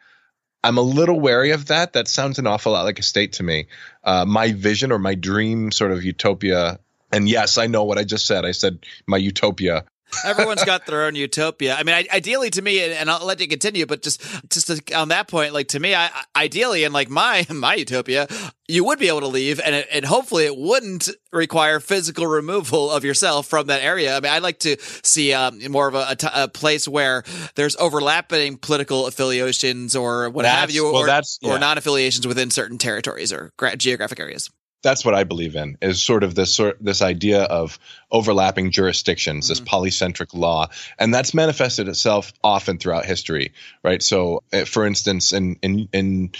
[0.62, 1.95] I'm a little wary of that.
[1.95, 3.69] That sounds an awful lot like a state to me.
[4.05, 6.79] Uh, my vision or my dream sort of utopia
[7.12, 8.44] and yes, I know what I just said.
[8.44, 9.85] I said my utopia.
[10.25, 11.77] Everyone's got their own utopia.
[11.77, 14.20] I mean, I, ideally to me, and- I'll let you continue, but just
[14.51, 18.27] just to, on that point, like to me, I, ideally, and like my my utopia,
[18.66, 22.90] you would be able to leave, and it, and hopefully it wouldn't require physical removal
[22.90, 24.16] of yourself from that area.
[24.16, 27.23] I mean, I'd like to see um, more of a, a, t- a place where
[27.55, 32.51] there's overlapping political affiliations or what have That's- you, well, or, that's- or non-affiliations within
[32.51, 34.51] certain territories or gra- geographic areas.
[34.83, 37.79] That's what I believe in is sort of this sort this idea of
[38.11, 43.53] overlapping jurisdictions, this polycentric law, and that's manifested itself often throughout history,
[43.85, 44.03] right?
[44.03, 46.31] So, uh, for instance, in in in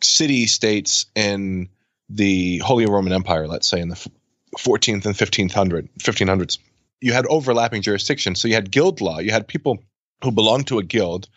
[0.00, 1.68] city states in
[2.08, 4.08] the Holy Roman Empire, let's say in the
[4.58, 6.58] 14th and 1500 1500s,
[7.00, 8.40] you had overlapping jurisdictions.
[8.40, 9.18] So you had guild law.
[9.18, 9.82] You had people
[10.22, 11.28] who belonged to a guild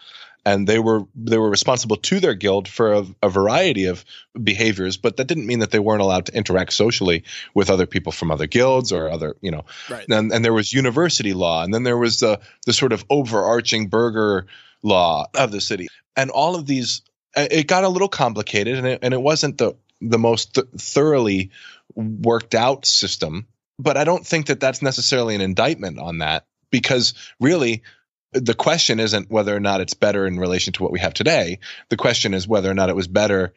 [0.45, 4.03] and they were they were responsible to their guild for a, a variety of
[4.41, 8.12] behaviors but that didn't mean that they weren't allowed to interact socially with other people
[8.12, 10.08] from other guilds or other you know Right.
[10.10, 13.88] and, and there was university law and then there was the the sort of overarching
[13.88, 14.45] burgher
[14.82, 17.01] law of the city and all of these
[17.36, 21.51] it got a little complicated and it, and it wasn't the the most th- thoroughly
[21.95, 23.47] worked out system
[23.79, 27.84] but i don't think that that's necessarily an indictment on that because really
[28.33, 31.59] the question isn't whether or not it's better in relation to what we have today.
[31.89, 33.53] The question is whether or not it was better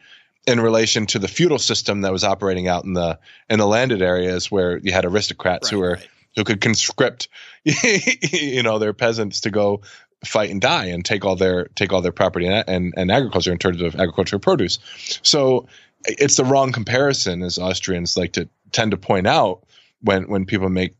[0.46, 3.18] in relation to the feudal system that was operating out in the
[3.50, 6.08] in the landed areas where you had aristocrats who were right.
[6.36, 7.28] who could conscript
[7.64, 9.80] you know their peasants to go
[10.24, 13.52] fight and die and take all their take all their property and and, and agriculture
[13.52, 14.78] in terms of agricultural produce.
[15.22, 15.66] So
[16.04, 19.64] it's the wrong comparison as Austrians like to tend to point out
[20.00, 20.94] when when people make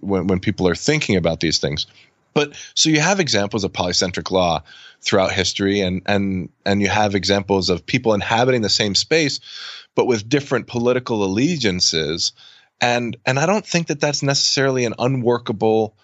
[0.00, 1.86] when when people are thinking about these things.
[2.34, 4.62] But so you have examples of polycentric law
[5.00, 9.40] throughout history, and and and you have examples of people inhabiting the same space,
[9.94, 12.32] but with different political allegiances,
[12.80, 15.96] and and I don't think that that's necessarily an unworkable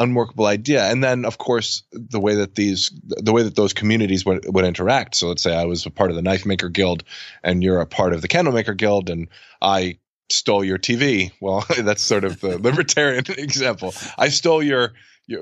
[0.00, 0.84] unworkable idea.
[0.86, 4.64] And then of course the way that these the way that those communities would, would
[4.64, 5.14] interact.
[5.14, 7.04] So let's say I was a part of the knife maker guild,
[7.44, 9.28] and you're a part of the candle maker guild, and
[9.60, 9.98] I
[10.30, 11.32] stole your TV.
[11.40, 13.94] Well, that's sort of the libertarian example.
[14.18, 14.94] I stole your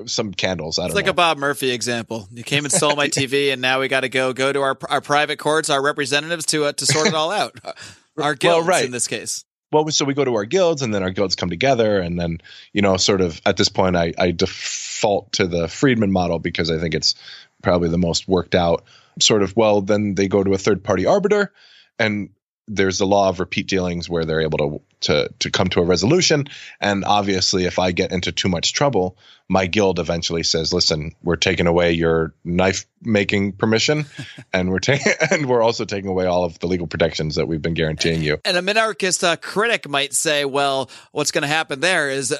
[0.05, 0.79] some candles.
[0.79, 1.11] I don't It's like know.
[1.11, 2.27] a Bob Murphy example.
[2.31, 4.77] You came and stole my TV, and now we got to go go to our
[4.89, 7.59] our private courts, our representatives to uh, to sort it all out.
[8.17, 8.83] Our guilds right.
[8.83, 9.45] in this case.
[9.71, 12.39] well, so we go to our guilds, and then our guilds come together, and then
[12.73, 16.69] you know, sort of at this point, I, I default to the Friedman model because
[16.69, 17.15] I think it's
[17.63, 18.83] probably the most worked out.
[19.21, 21.53] Sort of, well, then they go to a third party arbiter,
[21.97, 22.31] and
[22.69, 25.83] there's the law of repeat dealings where they're able to to to come to a
[25.83, 26.47] resolution.
[26.79, 31.35] And obviously, if I get into too much trouble, my guild eventually says, "Listen, we're
[31.35, 34.05] taking away your knife making permission,
[34.53, 37.61] and we're taking and we're also taking away all of the legal protections that we've
[37.61, 41.79] been guaranteeing you." And a minarchist uh, critic might say, well, what's going to happen
[41.79, 42.35] there is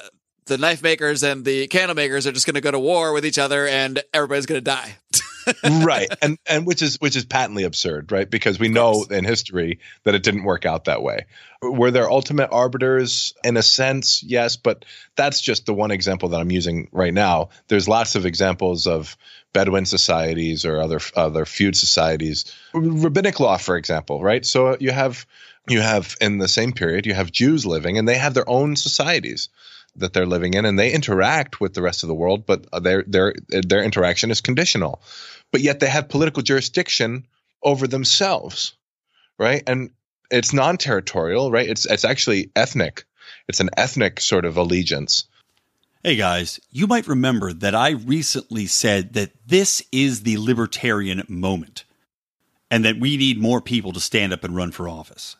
[0.46, 3.24] the knife makers and the candle makers are just going to go to war with
[3.24, 4.96] each other and everybody's going to die.
[5.82, 6.08] right.
[6.22, 8.28] And and which is which is patently absurd right?
[8.28, 11.26] Because we know in history that it didn't work out that way.
[11.62, 13.34] Were there ultimate arbiters?
[13.44, 14.84] In a sense yes but
[15.16, 17.50] that's just the one example that i'm using right now.
[17.68, 19.16] There's lots of examples of
[19.52, 22.54] bedouin societies or other other feud societies.
[22.74, 24.44] Rabbinic law for example right?
[24.44, 25.26] So you have
[25.68, 28.76] you have in the same period you have jews living and they have their own
[28.76, 29.48] societies
[30.00, 33.04] that they're living in and they interact with the rest of the world but their
[33.06, 35.00] their their interaction is conditional.
[35.52, 37.26] But yet they have political jurisdiction
[37.62, 38.74] over themselves
[39.40, 39.62] right?
[39.66, 39.90] And
[40.30, 41.68] it's non-territorial right?
[41.68, 43.04] It's it's actually ethnic.
[43.48, 45.24] It's an ethnic sort of allegiance.
[46.04, 51.84] Hey guys, you might remember that I recently said that this is the libertarian moment
[52.70, 55.36] and that we need more people to stand up and run for office.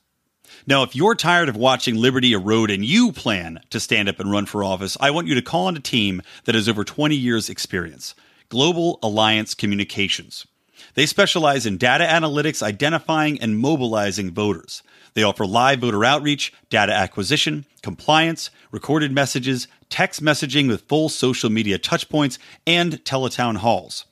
[0.66, 4.30] Now, if you're tired of watching liberty erode and you plan to stand up and
[4.30, 7.16] run for office, I want you to call on a team that has over 20
[7.16, 8.14] years' experience
[8.48, 10.46] Global Alliance Communications.
[10.94, 14.82] They specialize in data analytics, identifying and mobilizing voters.
[15.14, 21.50] They offer live voter outreach, data acquisition, compliance, recorded messages, text messaging with full social
[21.50, 24.04] media touchpoints, and teletown halls.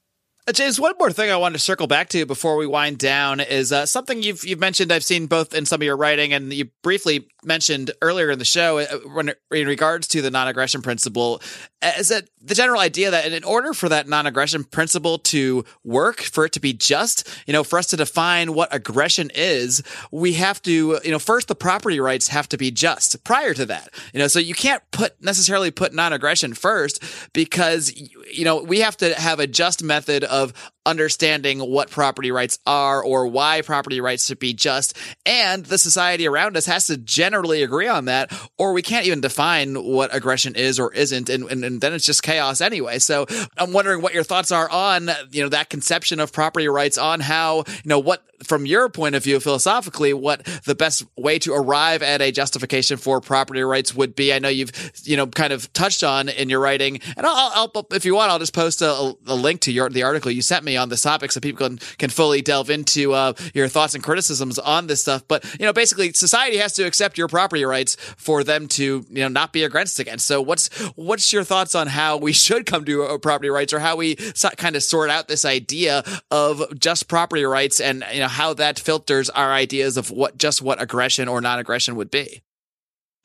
[0.48, 3.40] Uh, James, one more thing I wanted to circle back to before we wind down
[3.40, 4.92] is uh, something you've you've mentioned.
[4.92, 8.46] I've seen both in some of your writing, and you briefly mentioned earlier in the
[8.46, 11.42] show uh, when, in regards to the non-aggression principle.
[11.82, 16.20] uh, Is that the general idea that in order for that non-aggression principle to work,
[16.22, 20.34] for it to be just, you know, for us to define what aggression is, we
[20.34, 23.24] have to, you know, first the property rights have to be just.
[23.24, 27.94] Prior to that, you know, so you can't put necessarily put non-aggression first because
[28.32, 30.54] you know we have to have a just method of of
[30.86, 34.98] understanding what property rights are or why property rights should be just.
[35.26, 39.22] And the society around us has to generally agree on that or we can't even
[39.22, 41.30] define what aggression is or isn't.
[41.30, 43.00] And, and, and then it's just chaos anyway.
[43.00, 43.26] So
[43.58, 47.20] i'm wondering what your thoughts are on you know that conception of property rights on
[47.20, 51.54] how you know what from your point of view philosophically what the best way to
[51.54, 54.34] arrive at a justification for property rights would be.
[54.34, 54.72] I know you've
[55.04, 58.32] you know kind of touched on in your writing and i'll, I'll if you want
[58.32, 61.02] i'll just post a, a link to your the article you sent me on this
[61.02, 65.02] topic so people can, can fully delve into uh, your thoughts and criticisms on this
[65.02, 65.24] stuff.
[65.28, 69.22] But you know basically society has to accept your property rights for them to you
[69.22, 70.26] know not be against against.
[70.26, 73.80] So what's what's your thoughts on how we should come to uh, property rights or
[73.80, 78.20] how we so, kind of sort out this idea of just property rights and you
[78.20, 82.42] know how that filters our ideas of what just what aggression or non-aggression would be?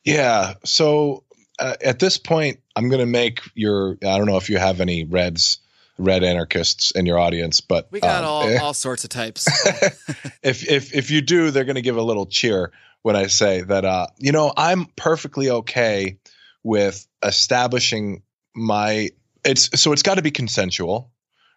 [0.03, 0.53] Yeah.
[0.63, 1.23] So
[1.59, 4.81] uh, at this point i'm going to make your i don't know if you have
[4.81, 5.59] any reds
[5.97, 9.47] red anarchists in your audience but we got um, all, all sorts of types.
[10.43, 13.61] If if if you do they're going to give a little cheer when i say
[13.61, 16.19] that uh you know i'm perfectly okay
[16.61, 18.21] with establishing
[18.55, 19.09] my
[19.43, 21.11] it's so it's got to be consensual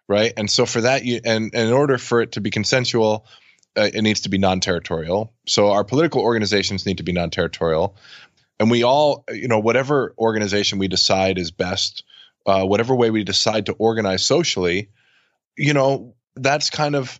[0.09, 0.33] right?
[0.35, 3.25] And so for that you and, and in order for it to be consensual
[3.77, 5.31] uh, it needs to be non-territorial.
[5.45, 7.95] So our political organizations need to be non-territorial.
[8.59, 12.03] And we all you know whatever organization we decide is best
[12.49, 14.89] uh, whatever way we decide to organize socially
[15.57, 17.19] you know that's kind of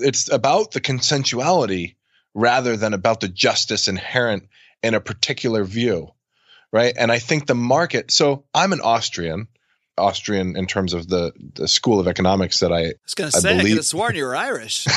[0.00, 1.96] it's about the consensuality
[2.34, 4.48] rather than about the justice inherent
[4.82, 6.08] in a particular view
[6.72, 9.48] right and i think the market so i'm an austrian
[9.96, 13.36] austrian in terms of the the school of economics that i I was going to
[13.36, 14.86] I say, I, believe- could have sworn you were Irish.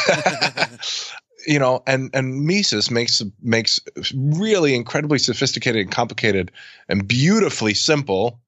[1.48, 3.80] you know, and and Mises makes makes
[4.14, 6.52] really incredibly sophisticated and complicated
[6.90, 8.40] and beautifully simple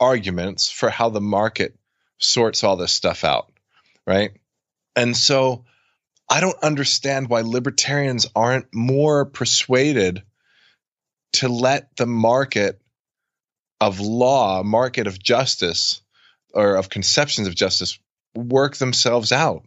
[0.00, 1.76] arguments for how the market
[2.18, 3.50] sorts all this stuff out,
[4.06, 4.32] right?
[4.96, 5.64] And so
[6.28, 10.22] I don't understand why libertarians aren't more persuaded
[11.34, 12.80] to let the market
[13.80, 16.02] of law, market of justice,
[16.52, 17.98] or of conceptions of justice
[18.34, 19.64] work themselves out.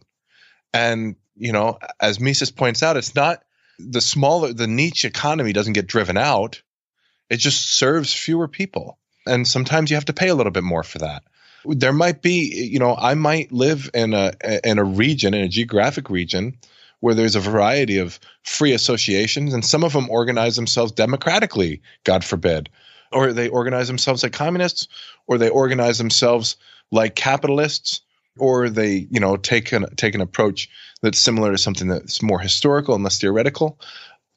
[0.74, 3.42] And, you know, as Mises points out, it's not
[3.78, 6.62] the smaller, the niche economy doesn't get driven out.
[7.30, 8.98] It just serves fewer people.
[9.26, 11.22] And sometimes you have to pay a little bit more for that.
[11.64, 14.32] There might be, you know, I might live in a
[14.64, 16.58] in a region, in a geographic region,
[17.00, 22.24] where there's a variety of free associations, and some of them organize themselves democratically, God
[22.24, 22.68] forbid,
[23.12, 24.88] or they organize themselves like communists,
[25.26, 26.56] or they organize themselves
[26.90, 28.00] like capitalists,
[28.38, 30.68] or they, you know, take an take an approach
[31.00, 33.78] that's similar to something that's more historical and less theoretical.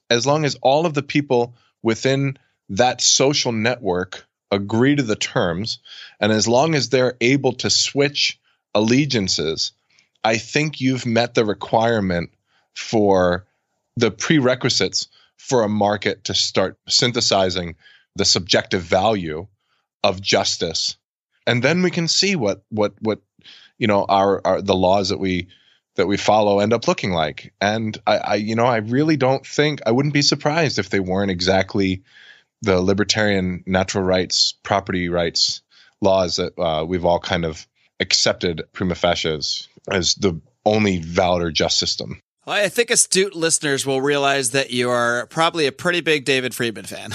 [0.10, 2.38] As long as all of the people within
[2.70, 5.80] that social network agree to the terms,
[6.20, 8.40] and as long as they're able to switch
[8.74, 9.72] allegiances,
[10.24, 12.32] I think you've met the requirement
[12.74, 13.46] for
[13.96, 17.76] the prerequisites for a market to start synthesizing
[18.16, 19.48] the subjective value
[20.04, 20.98] of justice.
[21.48, 23.20] And then we can see what what what
[23.78, 25.48] you know our, our the laws that we
[25.96, 27.54] that we follow end up looking like.
[27.62, 31.00] And I, I you know I really don't think I wouldn't be surprised if they
[31.00, 32.04] weren't exactly
[32.62, 35.62] the libertarian natural rights, property rights
[36.02, 37.68] laws that uh, we've all kind of
[38.00, 42.22] accepted prima facie as, as the only valid or just system.
[42.48, 46.86] I think astute listeners will realize that you are probably a pretty big David Friedman
[46.86, 47.10] fan.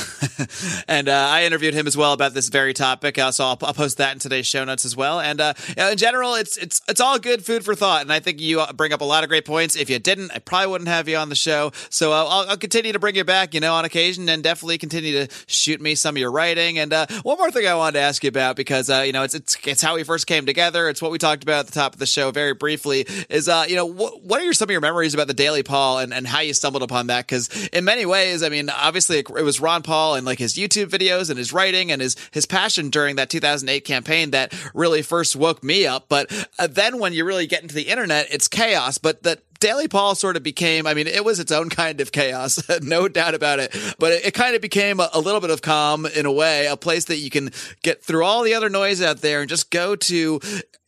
[0.89, 3.17] and uh, I interviewed him as well about this very topic.
[3.17, 5.21] Uh, so I'll, I'll, post that in today's show notes as well.
[5.21, 8.03] And uh, in general, it's it's it's all good food for thought.
[8.03, 9.77] And I think you bring up a lot of great points.
[9.77, 11.71] If you didn't, I probably wouldn't have you on the show.
[11.91, 14.79] So uh, I'll, I'll, continue to bring you back, you know, on occasion, and definitely
[14.79, 16.79] continue to shoot me some of your writing.
[16.79, 19.23] And uh, one more thing I wanted to ask you about because uh, you know
[19.23, 20.89] it's, it's it's how we first came together.
[20.89, 23.07] It's what we talked about at the top of the show very briefly.
[23.29, 25.99] Is you know wh- what are your, some of your memories about the Daily Paul
[25.99, 27.27] and, and how you stumbled upon that.
[27.27, 30.55] Because in many ways, I mean, obviously it, it, was Ron Paul and like his
[30.55, 35.03] YouTube videos and his writing and his his passion during that 2008 campaign that really
[35.03, 36.07] first woke me up.
[36.09, 38.99] But uh, then when you really get into the internet, it's chaos.
[38.99, 42.13] But that Daily Paul sort of became, I mean, it was its own kind of
[42.13, 43.77] chaos, no doubt about it.
[43.99, 46.67] But it, it kind of became a, a, little bit of calm in a way,
[46.67, 47.51] a place that you can
[47.83, 50.41] get through all the other noise out there and just go to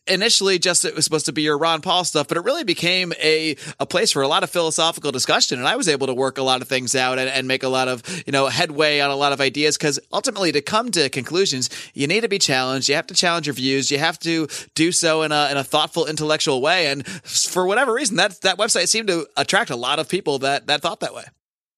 [0.07, 3.13] initially just it was supposed to be your Ron Paul stuff, but it really became
[3.21, 5.59] a, a place for a lot of philosophical discussion.
[5.59, 7.69] And I was able to work a lot of things out and, and make a
[7.69, 9.77] lot of, you know, headway on a lot of ideas.
[9.77, 12.89] Cause ultimately to come to conclusions, you need to be challenged.
[12.89, 13.91] You have to challenge your views.
[13.91, 16.87] You have to do so in a, in a thoughtful, intellectual way.
[16.87, 20.67] And for whatever reason, that, that website seemed to attract a lot of people that,
[20.67, 21.25] that thought that way.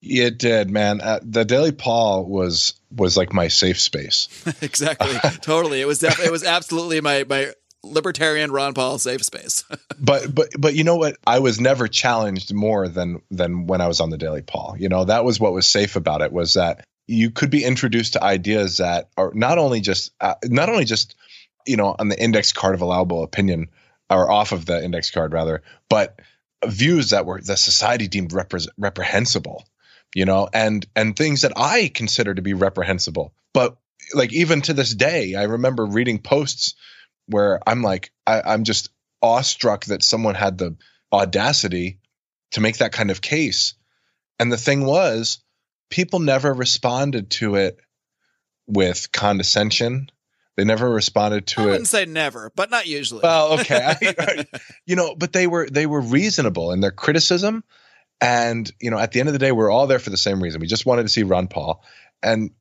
[0.02, 1.02] It did, man.
[1.02, 4.30] Uh, the Daily Paul was was like my safe space.
[4.62, 5.82] exactly, totally.
[5.82, 7.52] It was definitely it was absolutely my my
[7.86, 9.64] libertarian Ron Paul safe space.
[10.00, 11.18] but but but you know what?
[11.26, 14.76] I was never challenged more than than when I was on the Daily Paul.
[14.78, 18.14] You know, that was what was safe about it was that you could be introduced
[18.14, 21.16] to ideas that are not only just uh, not only just
[21.66, 23.70] you know on the index card of allowable opinion
[24.10, 26.20] or off of the index card rather, but
[26.66, 29.64] views that were the society deemed repre- reprehensible.
[30.14, 33.78] You know, and and things that I consider to be reprehensible, but
[34.14, 36.76] like even to this day, I remember reading posts
[37.28, 38.90] where I'm like, I, I'm just
[39.22, 40.76] awestruck that someone had the
[41.12, 42.00] audacity
[42.52, 43.74] to make that kind of case.
[44.40, 45.40] And the thing was,
[45.90, 47.80] people never responded to it
[48.68, 50.10] with condescension.
[50.58, 51.68] They never responded to I it.
[51.68, 53.22] I wouldn't say never, but not usually.
[53.24, 54.46] Well, okay, I, I,
[54.86, 57.64] you know, but they were they were reasonable in their criticism,
[58.22, 60.42] and you know, at the end of the day, we're all there for the same
[60.42, 60.62] reason.
[60.62, 61.84] We just wanted to see Ron Paul,
[62.24, 62.52] and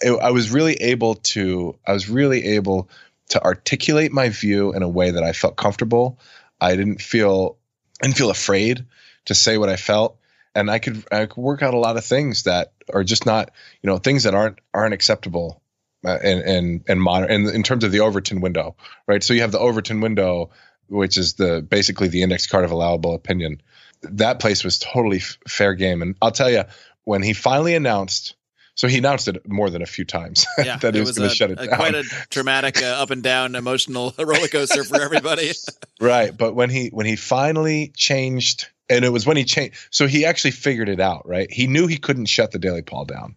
[0.00, 1.78] it, I was really able to.
[1.86, 2.88] I was really able
[3.30, 6.18] to articulate my view in a way that I felt comfortable.
[6.60, 7.56] I didn't feel
[8.00, 8.86] I didn't feel afraid
[9.26, 10.18] to say what I felt,
[10.54, 13.50] and I could I could work out a lot of things that are just not
[13.82, 15.62] you know things that aren't aren't acceptable
[16.04, 19.22] uh, in in in modern in, in terms of the Overton window, right?
[19.22, 20.50] So you have the Overton window,
[20.88, 23.62] which is the basically the index card of allowable opinion.
[24.02, 26.64] That place was totally f- fair game, and I'll tell you
[27.04, 28.34] when he finally announced
[28.74, 31.30] so he announced it more than a few times yeah, that he was, was going
[31.30, 31.76] to shut it a, down.
[31.76, 35.52] Quite a dramatic uh, up and down emotional roller coaster for everybody.
[36.00, 39.76] right, but when he when he finally changed, and it was when he changed.
[39.90, 41.28] So he actually figured it out.
[41.28, 43.36] Right, he knew he couldn't shut the Daily Paul down.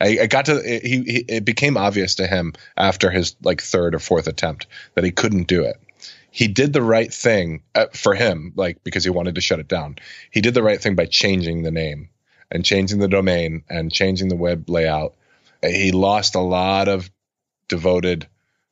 [0.00, 3.60] I, I got to it, he, he it became obvious to him after his like
[3.60, 5.78] third or fourth attempt that he couldn't do it
[6.30, 9.66] he did the right thing uh, for him, like because he wanted to shut it
[9.66, 9.96] down.
[10.30, 12.08] He did the right thing by changing the name
[12.50, 15.14] and changing the domain and changing the web layout,
[15.62, 17.10] he lost a lot of
[17.68, 18.26] devoted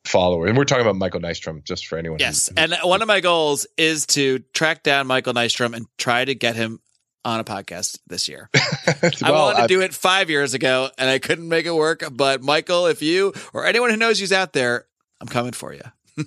[0.05, 0.49] followers.
[0.49, 2.19] And we're talking about Michael Nystrom, just for anyone.
[2.19, 6.35] Yes, and one of my goals is to track down Michael Nystrom and try to
[6.35, 6.79] get him
[7.25, 8.49] on a podcast this year.
[9.01, 11.75] well, I wanted to I- do it five years ago and I couldn't make it
[11.75, 12.03] work.
[12.11, 14.85] But Michael, if you or anyone who knows you's out there,
[15.21, 15.83] I'm coming for you.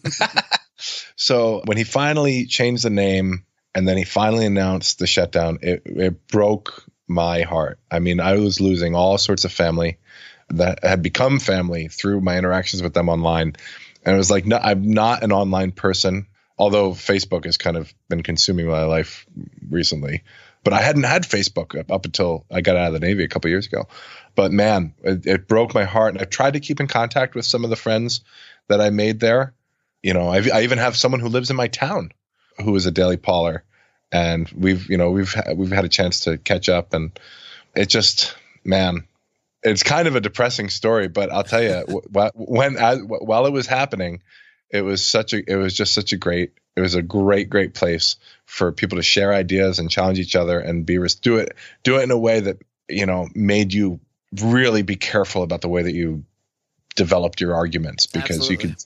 [1.16, 3.44] So when he finally changed the name
[3.74, 7.78] and then he finally announced the shutdown, it, it broke my heart.
[7.90, 9.98] I mean, I was losing all sorts of family
[10.50, 13.54] that had become family through my interactions with them online.
[14.04, 16.26] And it was like, no, I'm not an online person,
[16.58, 19.26] although Facebook has kind of been consuming my life
[19.70, 20.24] recently.
[20.64, 23.50] But I hadn't had Facebook up, until I got out of the Navy a couple
[23.50, 23.88] years ago.
[24.34, 26.14] But man, it, it broke my heart.
[26.14, 28.20] And I've tried to keep in contact with some of the friends
[28.68, 29.54] that I made there
[30.02, 32.12] you know I've, i even have someone who lives in my town
[32.62, 33.60] who is a daily pauler
[34.12, 37.18] and we've you know we've we've had a chance to catch up and
[37.74, 39.04] it just man
[39.62, 42.02] it's kind of a depressing story but i'll tell you
[42.34, 44.22] when as, while it was happening
[44.70, 47.74] it was such a it was just such a great it was a great great
[47.74, 51.96] place for people to share ideas and challenge each other and be do it do
[51.98, 52.58] it in a way that
[52.88, 53.98] you know made you
[54.40, 56.24] really be careful about the way that you
[56.94, 58.52] developed your arguments because Absolutely.
[58.52, 58.84] you could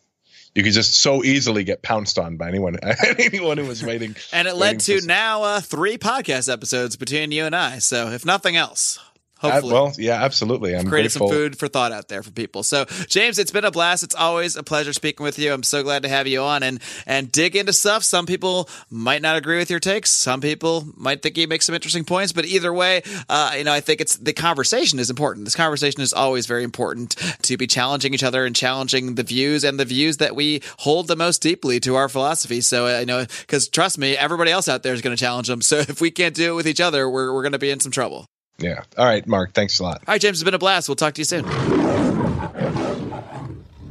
[0.56, 2.78] you could just so easily get pounced on by anyone
[3.18, 4.16] anyone who was waiting.
[4.32, 7.78] And it led to now uh, three podcast episodes between you and I.
[7.78, 8.98] So if nothing else,
[9.38, 9.72] Hopefully.
[9.74, 10.74] well, yeah, absolutely.
[10.74, 11.28] I'm created grateful.
[11.28, 12.62] some food for thought out there for people.
[12.62, 14.02] So, James, it's been a blast.
[14.02, 15.52] It's always a pleasure speaking with you.
[15.52, 18.02] I'm so glad to have you on and and dig into stuff.
[18.02, 20.10] Some people might not agree with your takes.
[20.10, 22.32] Some people might think you make some interesting points.
[22.32, 25.44] But either way, uh, you know, I think it's the conversation is important.
[25.44, 29.64] This conversation is always very important to be challenging each other and challenging the views
[29.64, 32.62] and the views that we hold the most deeply to our philosophy.
[32.62, 35.48] So, uh, you know, because trust me, everybody else out there is going to challenge
[35.48, 35.60] them.
[35.60, 37.80] So, if we can't do it with each other, we're we're going to be in
[37.80, 38.30] some trouble.
[38.58, 38.82] Yeah.
[38.96, 39.52] All right, Marc.
[39.52, 39.98] Thanks a lot.
[40.06, 40.88] All right, James, it's been a blast.
[40.88, 41.44] We'll talk to you soon.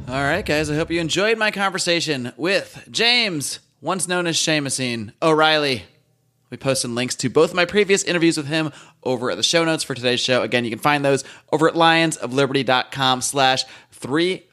[0.08, 5.12] All right, guys, I hope you enjoyed my conversation with James, once known as Seamusine
[5.20, 5.82] O'Reilly.
[6.48, 9.64] We posted links to both of my previous interviews with him over at the show
[9.64, 10.42] notes for today's show.
[10.42, 13.64] Again, you can find those over at lionsofliberty.com slash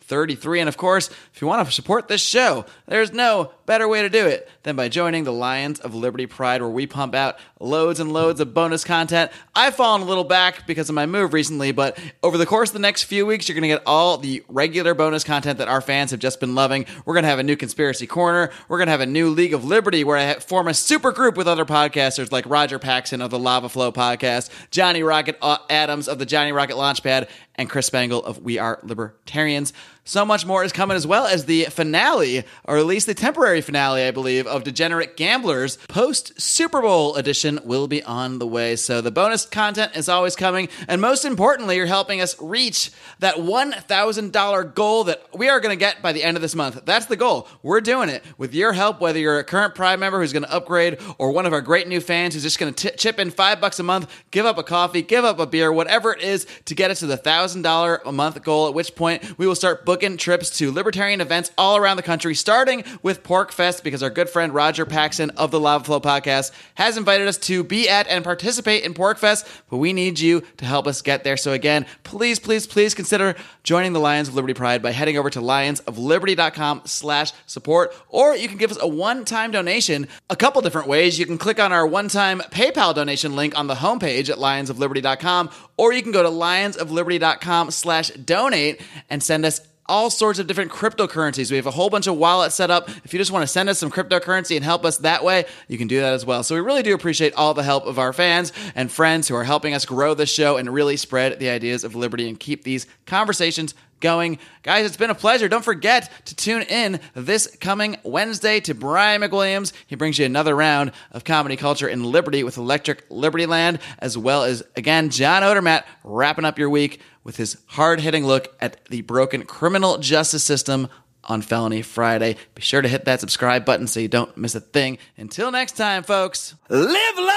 [0.08, 0.62] 333.
[0.62, 4.10] And of course, if you want to support this show, there's no better way to
[4.10, 8.00] do it than by joining the Lions of Liberty Pride, where we pump out loads
[8.00, 9.32] and loads of bonus content.
[9.56, 12.74] I've fallen a little back because of my move recently, but over the course of
[12.74, 15.82] the next few weeks, you're going to get all the regular bonus content that our
[15.82, 16.86] fans have just been loving.
[17.06, 18.52] We're going to have a new Conspiracy Corner.
[18.68, 21.38] We're going to have a new League of Liberty where I form a super group
[21.38, 26.08] with other podcasters like Roger Paxson of the Lava Flow podcast, Johnny Rocket uh, Adams
[26.08, 29.74] of the Johnny Rocket Launchpad, and Chris Spangle of We Are Libertarians.
[30.06, 33.62] So much more is coming as well as the finale, or at least the temporary
[33.62, 38.76] finale, I believe, of Degenerate Gamblers post Super Bowl edition will be on the way.
[38.76, 40.68] So the bonus content is always coming.
[40.90, 45.80] And most importantly, you're helping us reach that $1,000 goal that we are going to
[45.80, 46.82] get by the end of this month.
[46.84, 47.48] That's the goal.
[47.62, 50.54] We're doing it with your help, whether you're a current Prime member who's going to
[50.54, 53.62] upgrade or one of our great new fans who's just going to chip in five
[53.62, 56.76] bucks a month, give up a coffee, give up a beer, whatever it is to
[56.76, 59.93] get us to the $1,000 a month goal, at which point we will start booking
[60.02, 64.54] trips to libertarian events all around the country, starting with PorcFest, because our good friend
[64.54, 68.84] Roger Paxson of the Lava Flow podcast has invited us to be at and participate
[68.84, 71.38] in PorcFest, but we need you to help us get there.
[71.38, 75.30] So again, please, please, please consider joining the Lions of Liberty Pride by heading over
[75.30, 80.88] to lionsofliberty.com slash support, or you can give us a one-time donation a couple different
[80.88, 81.20] ways.
[81.20, 85.94] You can click on our one-time PayPal donation link on the homepage at lionsofliberty.com, or
[85.94, 91.52] you can go to lionsofliberty.com slash donate and send us all sorts of different cryptocurrencies.
[91.52, 92.90] We have a whole bunch of wallets set up.
[93.04, 95.78] If you just want to send us some cryptocurrency and help us that way, you
[95.78, 96.44] can do that as well.
[96.44, 99.44] So we really do appreciate all the help of our fans and friends who are
[99.44, 102.88] helping us grow this show and really spread the ideas of liberty and keep these
[103.06, 104.38] conversations going.
[104.64, 105.48] Guys, it's been a pleasure.
[105.48, 109.72] Don't forget to tune in this coming Wednesday to Brian McWilliams.
[109.88, 114.18] He brings you another round of comedy culture and liberty with Electric Liberty Land, as
[114.18, 118.84] well as, again, John Odermatt wrapping up your week with his hard hitting look at
[118.86, 120.90] the broken criminal justice system
[121.24, 122.36] on Felony Friday.
[122.56, 124.98] Be sure to hit that subscribe button so you don't miss a thing.
[125.18, 127.28] Until next time, folks, live long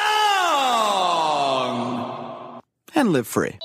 [2.94, 3.58] and live free.